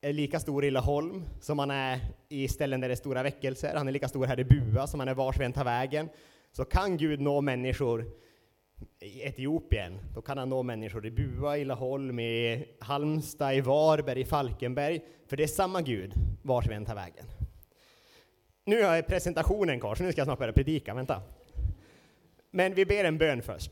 är 0.00 0.12
lika 0.12 0.40
stor 0.40 0.64
i 0.64 0.70
Laholm 0.70 1.24
som 1.40 1.58
han 1.58 1.70
är 1.70 2.00
i 2.28 2.48
ställen 2.48 2.80
där 2.80 2.88
det 2.88 2.94
är 2.94 2.96
stora 2.96 3.22
väckelser. 3.22 3.74
Han 3.76 3.88
är 3.88 3.92
lika 3.92 4.08
stor 4.08 4.26
här 4.26 4.40
i 4.40 4.44
Bua 4.44 4.86
som 4.86 5.00
han 5.00 5.08
är 5.08 5.14
vars 5.14 5.40
vi 5.40 5.44
än 5.44 5.52
tar 5.52 5.64
vägen. 5.64 6.08
Så 6.52 6.64
kan 6.64 6.96
Gud 6.96 7.20
nå 7.20 7.40
människor 7.40 8.04
i 9.00 9.22
Etiopien, 9.22 9.98
då 10.14 10.22
kan 10.22 10.38
han 10.38 10.48
nå 10.48 10.62
människor 10.62 11.06
i 11.06 11.10
Bua, 11.10 11.58
i 11.58 11.64
Laholm, 11.64 12.20
i 12.20 12.66
Halmstad, 12.80 13.54
i 13.54 13.60
Varberg, 13.60 14.20
i 14.20 14.24
Falkenberg. 14.24 15.00
För 15.26 15.36
det 15.36 15.42
är 15.42 15.48
samma 15.48 15.82
Gud 15.82 16.12
vart 16.42 16.66
vi 16.66 16.74
än 16.74 16.84
tar 16.84 16.94
vägen. 16.94 17.26
Nu 18.64 18.82
har 18.82 18.94
jag 18.94 19.06
presentationen 19.06 19.80
kvar, 19.80 19.94
så 19.94 20.02
nu 20.02 20.12
ska 20.12 20.20
jag 20.20 20.26
snart 20.26 20.38
börja 20.38 20.52
predika. 20.52 20.94
Vänta. 20.94 21.22
Men 22.50 22.74
vi 22.74 22.86
ber 22.86 23.04
en 23.04 23.18
bön 23.18 23.42
först. 23.42 23.70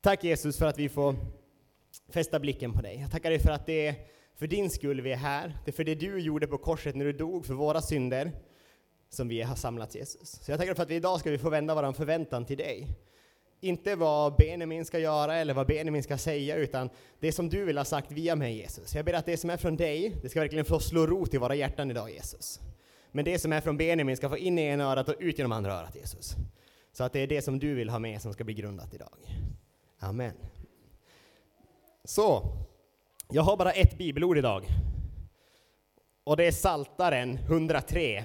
Tack 0.00 0.24
Jesus 0.24 0.58
för 0.58 0.66
att 0.66 0.78
vi 0.78 0.88
får 0.88 1.16
fästa 2.08 2.40
blicken 2.40 2.72
på 2.72 2.82
dig. 2.82 2.98
Jag 3.00 3.10
tackar 3.10 3.30
dig 3.30 3.38
för 3.38 3.50
att 3.50 3.66
det 3.66 3.86
är 3.86 3.94
för 4.34 4.46
din 4.46 4.70
skull 4.70 5.00
vi 5.00 5.12
är 5.12 5.16
här. 5.16 5.58
Det 5.64 5.70
är 5.70 5.72
för 5.72 5.84
det 5.84 5.94
du 5.94 6.18
gjorde 6.18 6.46
på 6.46 6.58
korset 6.58 6.94
när 6.94 7.04
du 7.04 7.12
dog 7.12 7.46
för 7.46 7.54
våra 7.54 7.82
synder 7.82 8.32
som 9.10 9.28
vi 9.28 9.42
har 9.42 9.56
samlats 9.56 9.96
Jesus. 9.96 10.30
Så 10.30 10.50
jag 10.50 10.58
tackar 10.58 10.66
dig 10.66 10.76
för 10.76 10.82
att 10.82 10.90
vi 10.90 10.94
idag 10.94 11.20
ska 11.20 11.30
vi 11.30 11.38
få 11.38 11.50
vända 11.50 11.74
vår 11.74 11.92
förväntan 11.92 12.44
till 12.44 12.58
dig. 12.58 12.88
Inte 13.60 13.96
vad 13.96 14.36
Benjamin 14.36 14.84
ska 14.84 14.98
göra 14.98 15.36
eller 15.36 15.54
vad 15.54 15.66
Benjamin 15.66 16.02
ska 16.02 16.18
säga, 16.18 16.56
utan 16.56 16.90
det 17.20 17.32
som 17.32 17.48
du 17.48 17.64
vill 17.64 17.78
ha 17.78 17.84
sagt 17.84 18.12
via 18.12 18.36
mig 18.36 18.56
Jesus. 18.56 18.94
Jag 18.94 19.04
ber 19.04 19.12
att 19.12 19.26
det 19.26 19.36
som 19.36 19.50
är 19.50 19.56
från 19.56 19.76
dig, 19.76 20.16
det 20.22 20.28
ska 20.28 20.40
verkligen 20.40 20.64
få 20.64 20.80
slå 20.80 21.06
rot 21.06 21.34
i 21.34 21.38
våra 21.38 21.54
hjärtan 21.54 21.90
idag 21.90 22.10
Jesus. 22.10 22.60
Men 23.12 23.24
det 23.24 23.38
som 23.38 23.52
är 23.52 23.60
från 23.60 23.76
Benjamin 23.76 24.16
ska 24.16 24.28
få 24.28 24.38
in 24.38 24.58
i 24.58 24.62
ena 24.62 24.84
örat 24.84 25.08
och 25.08 25.14
ut 25.18 25.38
genom 25.38 25.52
andra 25.52 25.72
örat 25.72 25.96
Jesus. 25.96 26.34
Så 26.92 27.04
att 27.04 27.12
det 27.12 27.20
är 27.20 27.26
det 27.26 27.42
som 27.42 27.58
du 27.58 27.74
vill 27.74 27.88
ha 27.88 27.98
med 27.98 28.22
som 28.22 28.32
ska 28.32 28.44
bli 28.44 28.54
grundat 28.54 28.94
idag. 28.94 29.18
Amen. 29.98 30.34
Så, 32.04 32.42
jag 33.30 33.42
har 33.42 33.56
bara 33.56 33.72
ett 33.72 33.98
bibelord 33.98 34.38
idag. 34.38 34.64
Och 36.24 36.36
det 36.36 36.46
är 36.46 36.52
Saltaren 36.52 37.38
103, 37.38 38.24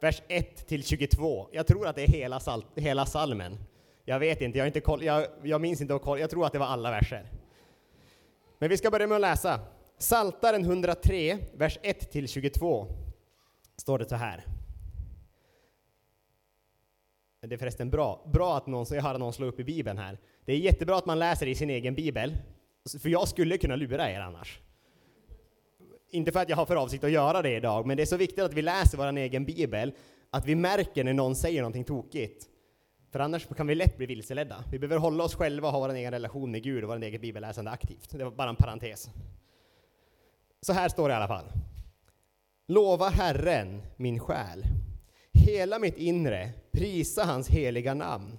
vers 0.00 0.22
1 0.28 0.66
till 0.68 0.84
22. 0.84 1.48
Jag 1.52 1.66
tror 1.66 1.86
att 1.86 1.96
det 1.96 2.02
är 2.02 2.08
hela, 2.08 2.40
sal 2.40 2.64
hela 2.74 3.06
salmen. 3.06 3.58
Jag 4.10 4.18
vet 4.18 4.40
inte, 4.40 4.58
jag, 4.58 4.66
inte 4.66 4.80
koll, 4.80 5.02
jag, 5.04 5.26
jag 5.42 5.60
minns 5.60 5.80
inte, 5.80 5.98
koll, 5.98 6.20
jag 6.20 6.30
tror 6.30 6.46
att 6.46 6.52
det 6.52 6.58
var 6.58 6.66
alla 6.66 6.90
verser. 6.90 7.30
Men 8.58 8.68
vi 8.68 8.76
ska 8.76 8.90
börja 8.90 9.06
med 9.06 9.14
att 9.14 9.20
läsa. 9.20 9.60
Saltaren 9.98 10.64
103, 10.64 11.38
vers 11.54 11.78
1-22. 11.82 12.86
står 13.76 13.98
det 13.98 14.08
så 14.08 14.14
här. 14.14 14.44
Det 17.40 17.54
är 17.54 17.58
förresten 17.58 17.90
bra, 17.90 18.30
bra 18.32 18.56
att 18.56 18.66
någon, 18.66 18.86
jag 18.90 19.02
hörde 19.02 19.18
någon 19.18 19.32
slå 19.32 19.46
upp 19.46 19.60
i 19.60 19.64
Bibeln 19.64 19.98
här. 19.98 20.18
Det 20.44 20.52
är 20.52 20.56
jättebra 20.56 20.96
att 20.96 21.06
man 21.06 21.18
läser 21.18 21.46
i 21.46 21.54
sin 21.54 21.70
egen 21.70 21.94
Bibel, 21.94 22.36
för 23.02 23.08
jag 23.08 23.28
skulle 23.28 23.58
kunna 23.58 23.76
lura 23.76 24.10
er 24.10 24.20
annars. 24.20 24.60
Inte 26.10 26.32
för 26.32 26.40
att 26.40 26.48
jag 26.48 26.56
har 26.56 26.66
för 26.66 26.76
avsikt 26.76 27.04
att 27.04 27.10
göra 27.10 27.42
det 27.42 27.56
idag, 27.56 27.86
men 27.86 27.96
det 27.96 28.02
är 28.02 28.06
så 28.06 28.16
viktigt 28.16 28.44
att 28.44 28.54
vi 28.54 28.62
läser 28.62 28.98
vår 28.98 29.16
egen 29.16 29.44
Bibel, 29.44 29.92
att 30.30 30.46
vi 30.46 30.54
märker 30.54 31.04
när 31.04 31.12
någon 31.12 31.36
säger 31.36 31.60
någonting 31.62 31.84
tokigt. 31.84 32.49
För 33.10 33.20
annars 33.20 33.46
kan 33.46 33.66
vi 33.66 33.74
lätt 33.74 33.96
bli 33.96 34.06
vilseledda. 34.06 34.64
Vi 34.70 34.78
behöver 34.78 34.96
hålla 34.96 35.24
oss 35.24 35.34
själva 35.34 35.68
och 35.68 35.72
ha 35.72 35.80
vår 35.80 35.94
egen 35.94 36.12
relation 36.12 36.50
med 36.50 36.62
Gud 36.62 36.84
och 36.84 36.90
vår 36.90 37.02
egen 37.02 37.20
bibelläsande 37.20 37.70
aktivt. 37.70 38.10
Det 38.10 38.24
var 38.24 38.30
bara 38.30 38.48
en 38.48 38.56
parentes. 38.56 39.10
Så 40.62 40.72
här 40.72 40.88
står 40.88 41.08
det 41.08 41.12
i 41.12 41.16
alla 41.16 41.28
fall. 41.28 41.52
Lova 42.66 43.08
Herren, 43.08 43.82
min 43.96 44.18
själ. 44.18 44.64
Hela 45.32 45.78
mitt 45.78 45.96
inre, 45.96 46.50
prisa 46.72 47.24
hans 47.24 47.48
heliga 47.48 47.94
namn. 47.94 48.38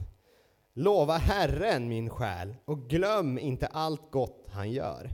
Lova 0.74 1.18
Herren 1.18 1.90
min 1.90 2.10
själ 2.10 2.56
och 2.66 2.90
glöm 2.90 3.40
inte 3.40 3.68
allt 3.68 4.12
gott 4.12 4.48
han 4.52 4.72
gör. 4.72 5.10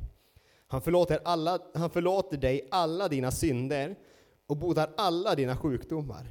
Han 0.68 0.82
förlåter, 0.82 1.20
alla, 1.26 1.60
han 1.74 1.90
förlåter 1.90 2.38
dig 2.38 2.68
alla 2.72 3.08
dina 3.08 3.32
synder 3.32 3.96
och 4.48 4.58
botar 4.58 4.90
alla 4.98 5.36
dina 5.36 5.58
sjukdomar. 5.58 6.28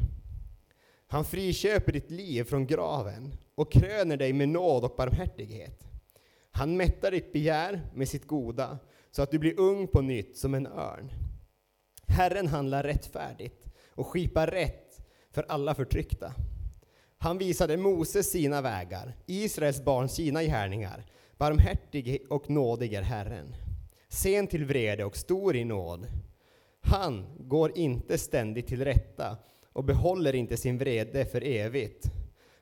Han 1.06 1.24
friköper 1.24 1.92
ditt 1.92 2.10
liv 2.10 2.44
från 2.44 2.66
graven 2.66 3.34
och 3.54 3.72
kröner 3.72 4.16
dig 4.16 4.32
med 4.32 4.48
nåd 4.48 4.84
och 4.84 4.94
barmhärtighet. 4.96 5.84
Han 6.50 6.76
mättar 6.76 7.10
ditt 7.10 7.32
begär 7.32 7.80
med 7.94 8.08
sitt 8.08 8.26
goda 8.26 8.78
så 9.10 9.22
att 9.22 9.30
du 9.30 9.38
blir 9.38 9.60
ung 9.60 9.88
på 9.88 10.00
nytt 10.00 10.38
som 10.38 10.54
en 10.54 10.66
örn. 10.66 11.12
Herren 12.06 12.46
handlar 12.46 12.82
rättfärdigt 12.82 13.66
och 13.90 14.06
skipar 14.06 14.46
rätt 14.46 15.00
för 15.30 15.46
alla 15.48 15.74
förtryckta. 15.74 16.32
Han 17.18 17.38
visade 17.38 17.76
Moses 17.76 18.30
sina 18.30 18.60
vägar, 18.60 19.16
Israels 19.26 19.84
barn 19.84 20.08
sina 20.08 20.42
gärningar. 20.42 21.06
Barmhärtig 21.38 22.26
och 22.30 22.50
nådig 22.50 22.94
är 22.94 23.02
Herren, 23.02 23.56
sen 24.08 24.46
till 24.46 24.64
vrede 24.64 25.04
och 25.04 25.16
stor 25.16 25.56
i 25.56 25.64
nåd. 25.64 26.06
Han 26.80 27.26
går 27.38 27.78
inte 27.78 28.18
ständigt 28.18 28.66
till 28.66 28.84
rätta 28.84 29.38
och 29.76 29.84
behåller 29.84 30.34
inte 30.34 30.56
sin 30.56 30.78
vrede 30.78 31.24
för 31.24 31.44
evigt. 31.44 32.06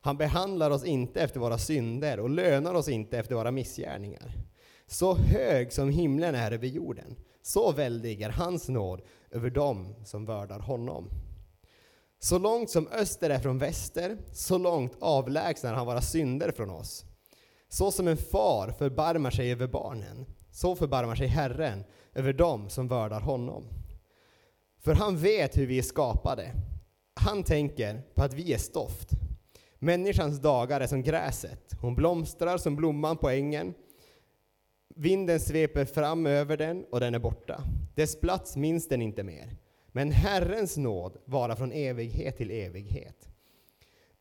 Han 0.01 0.17
behandlar 0.17 0.71
oss 0.71 0.85
inte 0.85 1.21
efter 1.21 1.41
våra 1.41 1.59
synder 1.59 2.21
och 2.21 2.31
lönar 2.31 2.75
oss 2.75 2.89
inte 2.89 3.19
efter 3.19 3.35
våra 3.35 3.51
missgärningar. 3.51 4.33
Så 4.87 5.15
hög 5.15 5.73
som 5.73 5.91
himlen 5.91 6.35
är 6.35 6.53
över 6.53 6.67
jorden, 6.67 7.17
så 7.43 7.73
väldig 7.73 8.23
är 8.23 8.31
hans 8.31 8.69
nåd 8.69 9.01
över 9.31 9.51
dem 9.51 9.95
som 10.05 10.27
vördar 10.27 10.59
honom. 10.59 11.11
Så 12.19 12.39
långt 12.39 12.71
som 12.71 12.89
öster 12.89 13.31
är 13.31 13.39
från 13.39 13.59
väster, 13.59 14.19
så 14.33 14.59
långt 14.59 14.97
avlägsnar 15.01 15.75
han 15.75 15.87
våra 15.87 16.03
synder 16.03 16.51
från 16.51 16.71
oss. 16.71 17.05
Så 17.69 17.91
som 17.91 18.09
en 18.09 18.17
far 18.17 18.71
förbarmar 18.79 19.31
sig 19.31 19.53
över 19.53 19.67
barnen, 19.67 20.27
så 20.51 20.77
förbarmar 20.77 21.15
sig 21.15 21.27
Herren 21.27 21.85
över 22.15 22.33
dem 22.33 22.71
som 22.71 22.89
vördar 22.89 23.21
honom. 23.21 23.65
För 24.81 24.95
han 24.95 25.17
vet 25.17 25.57
hur 25.57 25.67
vi 25.67 25.79
är 25.79 25.83
skapade. 25.83 26.53
Han 27.15 27.45
tänker 27.45 28.03
på 28.15 28.23
att 28.23 28.35
vi 28.35 28.53
är 28.53 28.59
stoft. 28.59 29.09
Människans 29.79 30.41
dagar 30.41 30.81
är 30.81 30.87
som 30.87 31.03
gräset, 31.03 31.73
hon 31.81 31.95
blomstrar 31.95 32.59
som 32.59 32.77
blomman 32.77 33.17
på 33.17 33.31
ängen. 33.31 33.75
Vinden 34.95 35.41
sveper 35.41 35.85
fram 35.85 36.27
över 36.27 36.57
den 36.57 36.85
och 36.85 37.01
den 37.01 37.15
är 37.15 37.19
borta. 37.19 37.63
Dess 37.95 38.21
plats 38.21 38.57
minns 38.57 38.89
den 38.89 39.03
inte 39.03 39.23
mer. 39.23 39.57
Men 39.93 40.11
Herrens 40.11 40.77
nåd 40.77 41.17
vara 41.25 41.57
från 41.57 41.73
evighet 41.73 42.37
till 42.37 42.51
evighet 42.51 43.29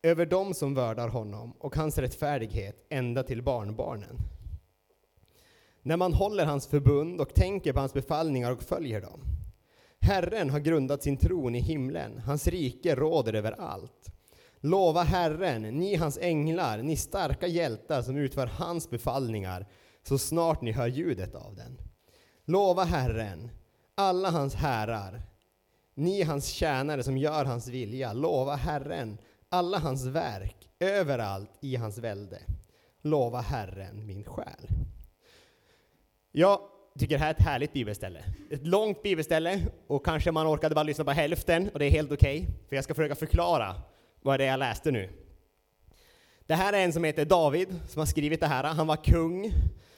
över 0.04 0.26
dem 0.26 0.54
som 0.54 0.74
vördar 0.74 1.08
honom 1.08 1.52
och 1.58 1.76
hans 1.76 1.98
rättfärdighet 1.98 2.86
ända 2.88 3.22
till 3.22 3.42
barnbarnen. 3.42 4.18
När 5.82 5.96
man 5.96 6.12
håller 6.12 6.44
hans 6.44 6.66
förbund 6.66 7.20
och 7.20 7.34
tänker 7.34 7.72
på 7.72 7.80
hans 7.80 7.92
befallningar 7.92 8.52
och 8.52 8.62
följer 8.62 9.00
dem. 9.00 9.20
Herren 10.04 10.50
har 10.50 10.60
grundat 10.60 11.02
sin 11.02 11.16
tron 11.16 11.54
i 11.54 11.60
himlen, 11.60 12.18
hans 12.18 12.46
rike 12.46 12.94
råder 12.94 13.32
över 13.32 13.60
allt. 13.60 14.10
Lova 14.60 15.02
Herren, 15.02 15.62
ni 15.62 15.96
hans 15.96 16.18
änglar, 16.18 16.78
ni 16.78 16.96
starka 16.96 17.46
hjältar 17.46 18.02
som 18.02 18.16
utför 18.16 18.46
hans 18.46 18.90
befallningar, 18.90 19.66
så 20.02 20.18
snart 20.18 20.62
ni 20.62 20.72
hör 20.72 20.86
ljudet 20.86 21.34
av 21.34 21.54
den. 21.54 21.78
Lova 22.44 22.84
Herren, 22.84 23.50
alla 23.94 24.30
hans 24.30 24.54
härar, 24.54 25.22
ni 25.94 26.22
hans 26.22 26.46
tjänare 26.46 27.02
som 27.02 27.18
gör 27.18 27.44
hans 27.44 27.68
vilja, 27.68 28.12
lova 28.12 28.54
Herren 28.54 29.18
alla 29.54 29.78
hans 29.78 30.04
verk, 30.04 30.68
överallt 30.78 31.50
i 31.60 31.76
hans 31.76 31.98
välde. 31.98 32.38
Lova 33.02 33.40
Herren 33.40 34.06
min 34.06 34.24
själ. 34.24 34.68
Ja, 36.32 36.68
tycker 36.98 37.14
det 37.14 37.24
här 37.24 37.30
är 37.30 37.34
ett 37.34 37.42
härligt 37.42 37.72
bibelställe. 37.72 38.24
Ett 38.50 38.66
långt 38.66 39.02
bibelställe 39.02 39.60
och 39.86 40.04
kanske 40.04 40.32
man 40.32 40.46
orkade 40.46 40.74
bara 40.74 40.82
lyssna 40.82 41.04
på 41.04 41.10
hälften 41.10 41.70
och 41.72 41.78
det 41.78 41.84
är 41.84 41.90
helt 41.90 42.12
okej, 42.12 42.40
okay, 42.40 42.54
för 42.68 42.76
jag 42.76 42.84
ska 42.84 42.94
försöka 42.94 43.14
förklara 43.14 43.74
vad 44.22 44.40
det 44.40 44.44
är 44.44 44.48
jag 44.48 44.58
läste 44.58 44.90
nu. 44.90 45.10
Det 46.46 46.54
här 46.54 46.72
är 46.72 46.84
en 46.84 46.92
som 46.92 47.04
heter 47.04 47.24
David 47.24 47.68
som 47.88 47.98
har 47.98 48.06
skrivit 48.06 48.40
det 48.40 48.46
här. 48.46 48.64
Han 48.64 48.86
var 48.86 48.96
kung 48.96 49.52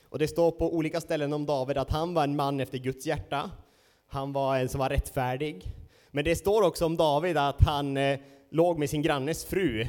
och 0.09 0.19
det 0.19 0.29
står 0.29 0.51
på 0.51 0.75
olika 0.75 1.01
ställen 1.01 1.33
om 1.33 1.47
David 1.47 1.79
att 1.79 1.91
han 1.91 2.15
var 2.15 2.25
en 2.25 2.37
man 2.37 2.61
efter 2.61 2.79
Guds 2.79 3.07
hjärta. 3.07 3.51
Han 4.09 4.33
var 4.33 4.59
en 4.59 4.69
som 4.69 4.79
var 4.79 4.89
rättfärdig. 4.89 5.65
Men 6.11 6.25
det 6.25 6.37
står 6.37 6.63
också 6.63 6.87
om 6.87 6.97
David 6.97 7.37
att 7.37 7.61
han 7.61 7.97
eh, 7.97 8.19
låg 8.51 8.79
med 8.79 8.91
sin 8.91 9.03
grannes 9.03 9.45
fru 9.45 9.87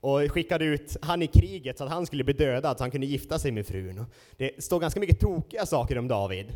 och 0.00 0.30
skickade 0.30 0.64
ut 0.64 0.96
han 1.02 1.22
i 1.22 1.26
kriget 1.26 1.78
så 1.78 1.84
att 1.84 1.90
han 1.90 2.06
skulle 2.06 2.24
bli 2.24 2.34
dödad 2.34 2.78
så 2.78 2.84
han 2.84 2.90
kunde 2.90 3.06
gifta 3.06 3.38
sig 3.38 3.52
med 3.52 3.66
frun. 3.66 4.06
Det 4.36 4.64
står 4.64 4.80
ganska 4.80 5.00
mycket 5.00 5.20
tokiga 5.20 5.66
saker 5.66 5.98
om 5.98 6.08
David. 6.08 6.52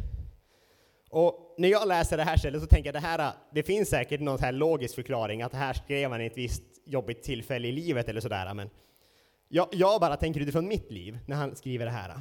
Och 1.10 1.54
när 1.58 1.68
jag 1.68 1.88
läser 1.88 2.16
det 2.16 2.22
här 2.22 2.36
stället 2.36 2.60
så 2.60 2.66
tänker 2.66 2.88
jag 2.88 2.96
att 2.96 3.02
det 3.02 3.08
här, 3.08 3.32
det 3.52 3.62
finns 3.62 3.88
säkert 3.88 4.20
någon 4.20 4.38
här 4.38 4.52
logisk 4.52 4.94
förklaring, 4.94 5.42
att 5.42 5.52
det 5.52 5.58
här 5.58 5.72
skrev 5.72 6.10
han 6.10 6.20
i 6.20 6.26
ett 6.26 6.38
visst 6.38 6.62
jobbigt 6.84 7.22
tillfälle 7.22 7.68
i 7.68 7.72
livet 7.72 8.08
eller 8.08 8.20
sådär, 8.20 8.54
men 8.54 8.70
jag, 9.48 9.68
jag 9.72 10.00
bara 10.00 10.16
tänker 10.16 10.40
utifrån 10.40 10.68
mitt 10.68 10.90
liv 10.90 11.18
när 11.26 11.36
han 11.36 11.56
skriver 11.56 11.84
det 11.84 11.90
här. 11.90 12.18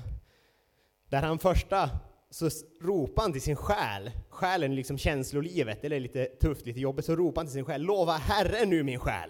Där 1.09 1.21
han 1.21 1.39
första 1.39 1.89
så 2.29 2.49
ropar 2.81 3.21
han 3.21 3.31
till 3.31 3.41
sin 3.41 3.55
själ, 3.55 4.11
själen 4.29 4.75
liksom 4.75 4.97
känslolivet, 4.97 5.83
eller 5.83 5.99
lite 5.99 6.25
tufft, 6.25 6.65
lite 6.65 6.79
jobbigt, 6.79 7.05
så 7.05 7.15
ropar 7.15 7.41
han 7.41 7.45
till 7.45 7.53
sin 7.53 7.65
själ, 7.65 7.81
lova 7.81 8.13
Herren 8.13 8.69
nu 8.69 8.83
min 8.83 8.99
själ. 8.99 9.29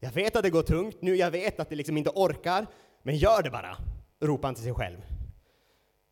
Jag 0.00 0.10
vet 0.10 0.36
att 0.36 0.42
det 0.42 0.50
går 0.50 0.62
tungt 0.62 0.96
nu, 1.00 1.16
jag 1.16 1.30
vet 1.30 1.60
att 1.60 1.70
det 1.70 1.76
liksom 1.76 1.96
inte 1.96 2.10
orkar, 2.10 2.66
men 3.02 3.16
gör 3.16 3.42
det 3.42 3.50
bara, 3.50 3.76
ropar 4.20 4.48
han 4.48 4.54
till 4.54 4.64
sig 4.64 4.74
själv. 4.74 4.98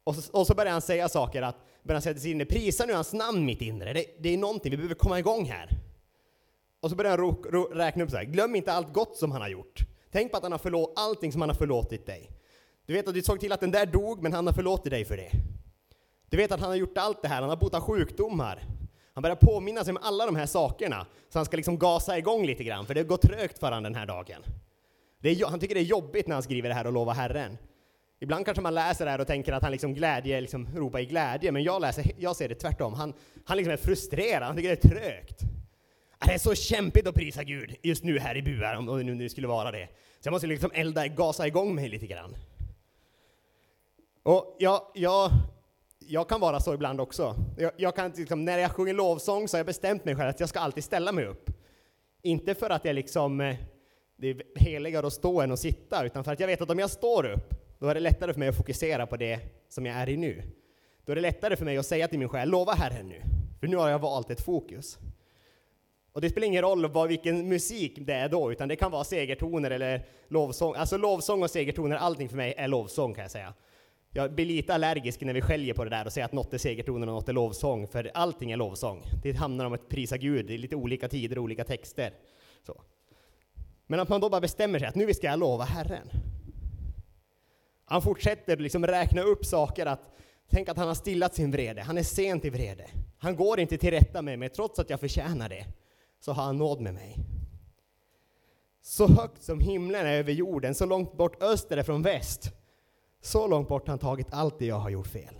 Och 0.04 0.14
så, 0.14 0.38
och 0.38 0.46
så 0.46 0.54
börjar 0.54 0.72
han 0.72 0.82
säga 0.82 1.08
saker, 1.08 1.42
att 1.42 1.56
börjar 1.82 1.96
han 1.96 2.02
säga 2.02 2.14
till 2.14 2.22
sin 2.22 2.30
inre, 2.30 2.46
prisa 2.46 2.86
nu 2.86 2.92
hans 2.92 3.12
namn 3.12 3.44
mitt 3.44 3.60
inre, 3.60 3.92
det, 3.92 4.04
det, 4.18 4.28
är 4.28 4.38
någonting, 4.38 4.70
vi 4.70 4.76
behöver 4.76 4.94
komma 4.94 5.18
igång 5.18 5.44
här. 5.44 5.68
Och 6.80 6.90
så 6.90 6.96
börjar 6.96 7.10
han 7.10 7.20
ro, 7.20 7.42
ro, 7.50 7.62
räkna 7.62 8.04
upp 8.04 8.10
så 8.10 8.16
här, 8.16 8.24
glöm 8.24 8.54
inte 8.54 8.72
allt 8.72 8.92
gott 8.92 9.16
som 9.16 9.32
han 9.32 9.40
har 9.40 9.48
gjort. 9.48 9.80
Tänk 10.12 10.30
på 10.30 10.36
att 10.36 10.42
han 10.42 10.52
har 10.52 10.58
förlåtit 10.58 10.98
allting 10.98 11.32
som 11.32 11.40
han 11.40 11.50
har 11.50 11.56
förlåtit 11.56 12.06
dig. 12.06 12.30
Du 12.86 12.92
vet 12.92 13.08
att 13.08 13.14
du 13.14 13.22
såg 13.22 13.40
till 13.40 13.52
att 13.52 13.60
den 13.60 13.70
där 13.70 13.86
dog, 13.86 14.22
men 14.22 14.32
han 14.32 14.46
har 14.46 14.54
förlåtit 14.54 14.90
dig 14.90 15.04
för 15.04 15.16
det. 15.16 15.30
Du 16.30 16.36
vet 16.36 16.52
att 16.52 16.60
han 16.60 16.68
har 16.68 16.76
gjort 16.76 16.98
allt 16.98 17.22
det 17.22 17.28
här, 17.28 17.40
han 17.40 17.50
har 17.50 17.56
botat 17.56 17.82
sjukdomar. 17.82 18.62
Han 19.14 19.22
börjar 19.22 19.36
påminna 19.36 19.84
sig 19.84 19.90
om 19.90 19.98
alla 20.02 20.26
de 20.26 20.36
här 20.36 20.46
sakerna, 20.46 21.06
så 21.28 21.38
han 21.38 21.46
ska 21.46 21.56
liksom 21.56 21.78
gasa 21.78 22.18
igång 22.18 22.46
lite 22.46 22.64
grann, 22.64 22.86
för 22.86 22.94
det 22.94 23.02
går 23.02 23.16
trögt 23.16 23.58
för 23.58 23.66
honom 23.66 23.82
den 23.82 23.94
här 23.94 24.06
dagen. 24.06 24.42
Är, 25.22 25.46
han 25.46 25.60
tycker 25.60 25.74
det 25.74 25.80
är 25.80 25.84
jobbigt 25.84 26.26
när 26.26 26.34
han 26.34 26.42
skriver 26.42 26.68
det 26.68 26.74
här 26.74 26.86
och 26.86 26.92
lovar 26.92 27.14
Herren. 27.14 27.58
Ibland 28.20 28.44
kanske 28.44 28.62
man 28.62 28.74
läser 28.74 29.04
det 29.04 29.10
här 29.10 29.20
och 29.20 29.26
tänker 29.26 29.52
att 29.52 29.62
han 29.62 29.72
liksom 29.72 29.94
glädje, 29.94 30.40
liksom 30.40 30.68
ropar 30.74 30.98
i 30.98 31.06
glädje, 31.06 31.52
men 31.52 31.62
jag, 31.62 31.80
läser, 31.80 32.04
jag 32.18 32.36
ser 32.36 32.48
det 32.48 32.54
tvärtom. 32.54 32.94
Han, 32.94 33.14
han 33.44 33.56
liksom 33.56 33.72
är 33.72 33.76
frustrerad, 33.76 34.42
han 34.42 34.56
tycker 34.56 34.68
det 34.68 34.84
är 34.84 34.88
trögt. 34.88 35.42
Äh, 36.20 36.26
det 36.26 36.34
är 36.34 36.38
så 36.38 36.54
kämpigt 36.54 37.06
att 37.06 37.14
prisa 37.14 37.44
Gud 37.44 37.76
just 37.82 38.04
nu 38.04 38.18
här 38.18 38.36
i 38.36 38.42
buar, 38.42 38.74
om 38.74 38.86
det 38.86 39.04
nu 39.04 39.28
skulle 39.28 39.48
vara 39.48 39.70
det. 39.70 39.88
Så 40.20 40.26
jag 40.26 40.32
måste 40.32 40.46
liksom 40.46 40.70
elda, 40.74 41.06
gasa 41.06 41.46
igång 41.46 41.74
mig 41.74 41.88
lite 41.88 42.06
grann. 42.06 42.36
Och 44.22 44.56
jag, 44.58 44.80
jag 44.94 45.30
jag 46.08 46.28
kan 46.28 46.40
vara 46.40 46.60
så 46.60 46.74
ibland 46.74 47.00
också. 47.00 47.34
Jag, 47.58 47.72
jag 47.76 47.96
kan, 47.96 48.12
liksom, 48.16 48.44
när 48.44 48.58
jag 48.58 48.70
sjunger 48.70 48.94
lovsång 48.94 49.48
så 49.48 49.56
har 49.56 49.58
jag 49.58 49.66
bestämt 49.66 50.04
mig 50.04 50.16
själv 50.16 50.28
att 50.28 50.40
jag 50.40 50.48
ska 50.48 50.60
alltid 50.60 50.84
ställa 50.84 51.12
mig 51.12 51.26
upp. 51.26 51.50
Inte 52.22 52.54
för 52.54 52.70
att 52.70 52.84
jag 52.84 52.94
liksom, 52.94 53.40
eh, 53.40 53.56
det 54.16 54.30
är 54.30 54.42
heligare 54.56 55.06
att 55.06 55.12
stå 55.12 55.40
än 55.40 55.52
att 55.52 55.58
sitta, 55.58 56.04
utan 56.04 56.24
för 56.24 56.32
att 56.32 56.40
jag 56.40 56.46
vet 56.46 56.60
att 56.60 56.70
om 56.70 56.78
jag 56.78 56.90
står 56.90 57.26
upp, 57.26 57.54
då 57.78 57.88
är 57.88 57.94
det 57.94 58.00
lättare 58.00 58.32
för 58.32 58.38
mig 58.38 58.48
att 58.48 58.56
fokusera 58.56 59.06
på 59.06 59.16
det 59.16 59.40
som 59.68 59.86
jag 59.86 59.96
är 59.96 60.08
i 60.08 60.16
nu. 60.16 60.42
Då 61.04 61.12
är 61.12 61.16
det 61.16 61.22
lättare 61.22 61.56
för 61.56 61.64
mig 61.64 61.76
att 61.76 61.86
säga 61.86 62.08
till 62.08 62.18
min 62.18 62.28
själ, 62.28 62.48
lova 62.48 62.72
Herren 62.72 63.08
nu, 63.08 63.22
för 63.60 63.66
nu 63.66 63.76
har 63.76 63.88
jag 63.88 63.98
valt 63.98 64.30
ett 64.30 64.44
fokus. 64.44 64.98
Och 66.12 66.20
det 66.20 66.30
spelar 66.30 66.46
ingen 66.46 66.62
roll 66.62 66.86
vad, 66.86 67.08
vilken 67.08 67.48
musik 67.48 67.98
det 68.00 68.14
är 68.14 68.28
då, 68.28 68.52
utan 68.52 68.68
det 68.68 68.76
kan 68.76 68.90
vara 68.90 69.04
segertoner 69.04 69.70
eller 69.70 70.06
lovsång. 70.28 70.74
Alltså 70.74 70.96
lovsång 70.96 71.42
och 71.42 71.50
segertoner, 71.50 71.96
allting 71.96 72.28
för 72.28 72.36
mig 72.36 72.54
är 72.56 72.68
lovsång 72.68 73.14
kan 73.14 73.22
jag 73.22 73.30
säga 73.30 73.54
jag 74.14 74.34
blir 74.34 74.46
lite 74.46 74.74
allergisk 74.74 75.20
när 75.20 75.34
vi 75.34 75.40
skäljer 75.40 75.74
på 75.74 75.84
det 75.84 75.90
där 75.90 76.06
och 76.06 76.12
säger 76.12 76.24
att 76.24 76.32
något 76.32 76.54
är 76.54 76.58
segertonen 76.58 77.08
och 77.08 77.14
något 77.14 77.28
är 77.28 77.32
lovsång, 77.32 77.86
för 77.86 78.10
allting 78.14 78.50
är 78.50 78.56
lovsång. 78.56 79.02
Det 79.22 79.32
handlar 79.32 79.64
om 79.64 79.72
att 79.72 79.88
prisa 79.88 80.16
Gud, 80.16 80.46
det 80.46 80.54
är 80.54 80.58
lite 80.58 80.76
olika 80.76 81.08
tider 81.08 81.38
och 81.38 81.44
olika 81.44 81.64
texter. 81.64 82.12
Så. 82.66 82.82
Men 83.86 84.00
att 84.00 84.08
man 84.08 84.20
då 84.20 84.30
bara 84.30 84.40
bestämmer 84.40 84.78
sig 84.78 84.88
att 84.88 84.94
nu 84.94 85.14
ska 85.14 85.26
jag 85.26 85.38
lova 85.38 85.64
Herren. 85.64 86.08
Han 87.84 88.02
fortsätter 88.02 88.56
liksom 88.56 88.86
räkna 88.86 89.22
upp 89.22 89.46
saker 89.46 89.86
att 89.86 90.10
Tänk 90.50 90.68
att 90.68 90.76
han 90.76 90.88
har 90.88 90.94
stillat 90.94 91.34
sin 91.34 91.50
vrede, 91.50 91.82
han 91.82 91.98
är 91.98 92.02
sent 92.02 92.44
i 92.44 92.50
vrede. 92.50 92.86
Han 93.18 93.36
går 93.36 93.60
inte 93.60 93.78
till 93.78 93.90
rätta 93.90 94.22
med 94.22 94.38
mig, 94.38 94.48
trots 94.48 94.78
att 94.78 94.90
jag 94.90 95.00
förtjänar 95.00 95.48
det, 95.48 95.66
så 96.20 96.32
har 96.32 96.44
han 96.44 96.58
nåd 96.58 96.80
med 96.80 96.94
mig. 96.94 97.16
Så 98.82 99.06
högt 99.06 99.42
som 99.42 99.60
himlen 99.60 100.06
är 100.06 100.12
över 100.14 100.32
jorden, 100.32 100.74
så 100.74 100.86
långt 100.86 101.16
bort 101.16 101.42
öster 101.42 101.76
är 101.76 101.82
från 101.82 102.02
väst, 102.02 102.52
så 103.24 103.46
långt 103.46 103.68
bort 103.68 103.86
har 103.86 103.92
han 103.92 103.98
tagit 103.98 104.26
allt 104.30 104.58
det 104.58 104.66
jag 104.66 104.78
har 104.78 104.90
gjort 104.90 105.06
fel. 105.06 105.34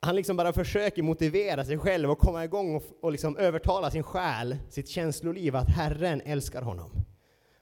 Han 0.00 0.16
liksom 0.16 0.36
bara 0.36 0.52
försöker 0.52 1.02
motivera 1.02 1.64
sig 1.64 1.78
själv 1.78 2.10
och 2.10 2.18
komma 2.18 2.44
igång 2.44 2.74
och, 2.74 2.82
och 3.00 3.12
liksom 3.12 3.36
övertala 3.36 3.90
sin 3.90 4.02
själ, 4.02 4.56
sitt 4.68 4.88
känsloliv, 4.88 5.56
att 5.56 5.68
Herren 5.68 6.22
älskar 6.24 6.62
honom. 6.62 6.90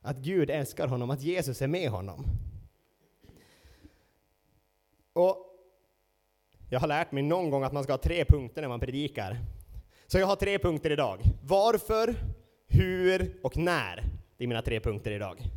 Att 0.03 0.17
Gud 0.17 0.51
älskar 0.51 0.89
honom, 0.89 1.11
att 1.11 1.23
Jesus 1.23 1.63
är 1.63 1.69
med 1.69 1.91
honom. 1.91 2.27
Och 5.13 5.37
jag 6.71 6.81
har 6.81 6.89
lärt 6.89 7.13
mig 7.13 7.23
någon 7.23 7.51
gång 7.51 7.63
att 7.63 7.73
man 7.73 7.85
ska 7.85 7.93
ha 7.93 7.99
tre 7.99 8.25
punkter 8.25 8.63
när 8.63 8.69
man 8.69 8.81
predikar. 8.81 9.39
Så 10.07 10.19
jag 10.19 10.27
har 10.27 10.37
tre 10.37 10.59
punkter 10.59 10.91
idag. 10.91 11.21
Varför, 11.43 12.15
hur 12.67 13.41
och 13.43 13.57
när. 13.57 14.05
Det 14.37 14.45
är 14.45 14.49
mina 14.49 14.63
tre 14.63 14.81
punkter 14.81 15.11
idag. 15.11 15.51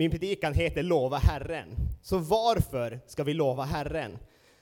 Min 0.00 0.10
predikan 0.10 0.54
heter 0.54 0.82
Lova 0.82 1.16
Herren. 1.16 1.68
Så 2.02 2.18
varför 2.18 3.00
ska 3.06 3.24
vi 3.24 3.34
lova 3.34 3.64
Herren? 3.64 4.18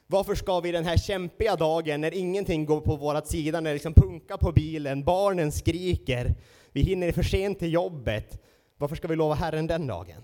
Varför 0.07 0.35
ska 0.35 0.61
vi 0.61 0.73
den 0.73 0.85
här 0.85 0.97
kämpiga 0.97 1.57
dagen 1.57 2.01
när 2.01 2.15
ingenting 2.15 2.67
går 2.67 2.81
på 2.81 2.97
vårat 2.97 3.27
sida, 3.27 3.61
när 3.61 3.71
det 3.71 3.75
liksom 3.75 3.95
punkar 3.95 4.37
på 4.37 4.53
bilen, 4.53 5.05
barnen 5.05 5.53
skriker, 5.53 6.35
vi 6.73 6.83
hinner 6.83 7.13
för 7.13 7.23
sent 7.23 7.59
till 7.59 7.73
jobbet. 7.73 8.43
Varför 8.77 8.97
ska 8.97 9.09
vi 9.09 9.17
lova 9.17 9.35
Herren 9.35 9.67
den 9.67 9.87
dagen? 9.87 10.23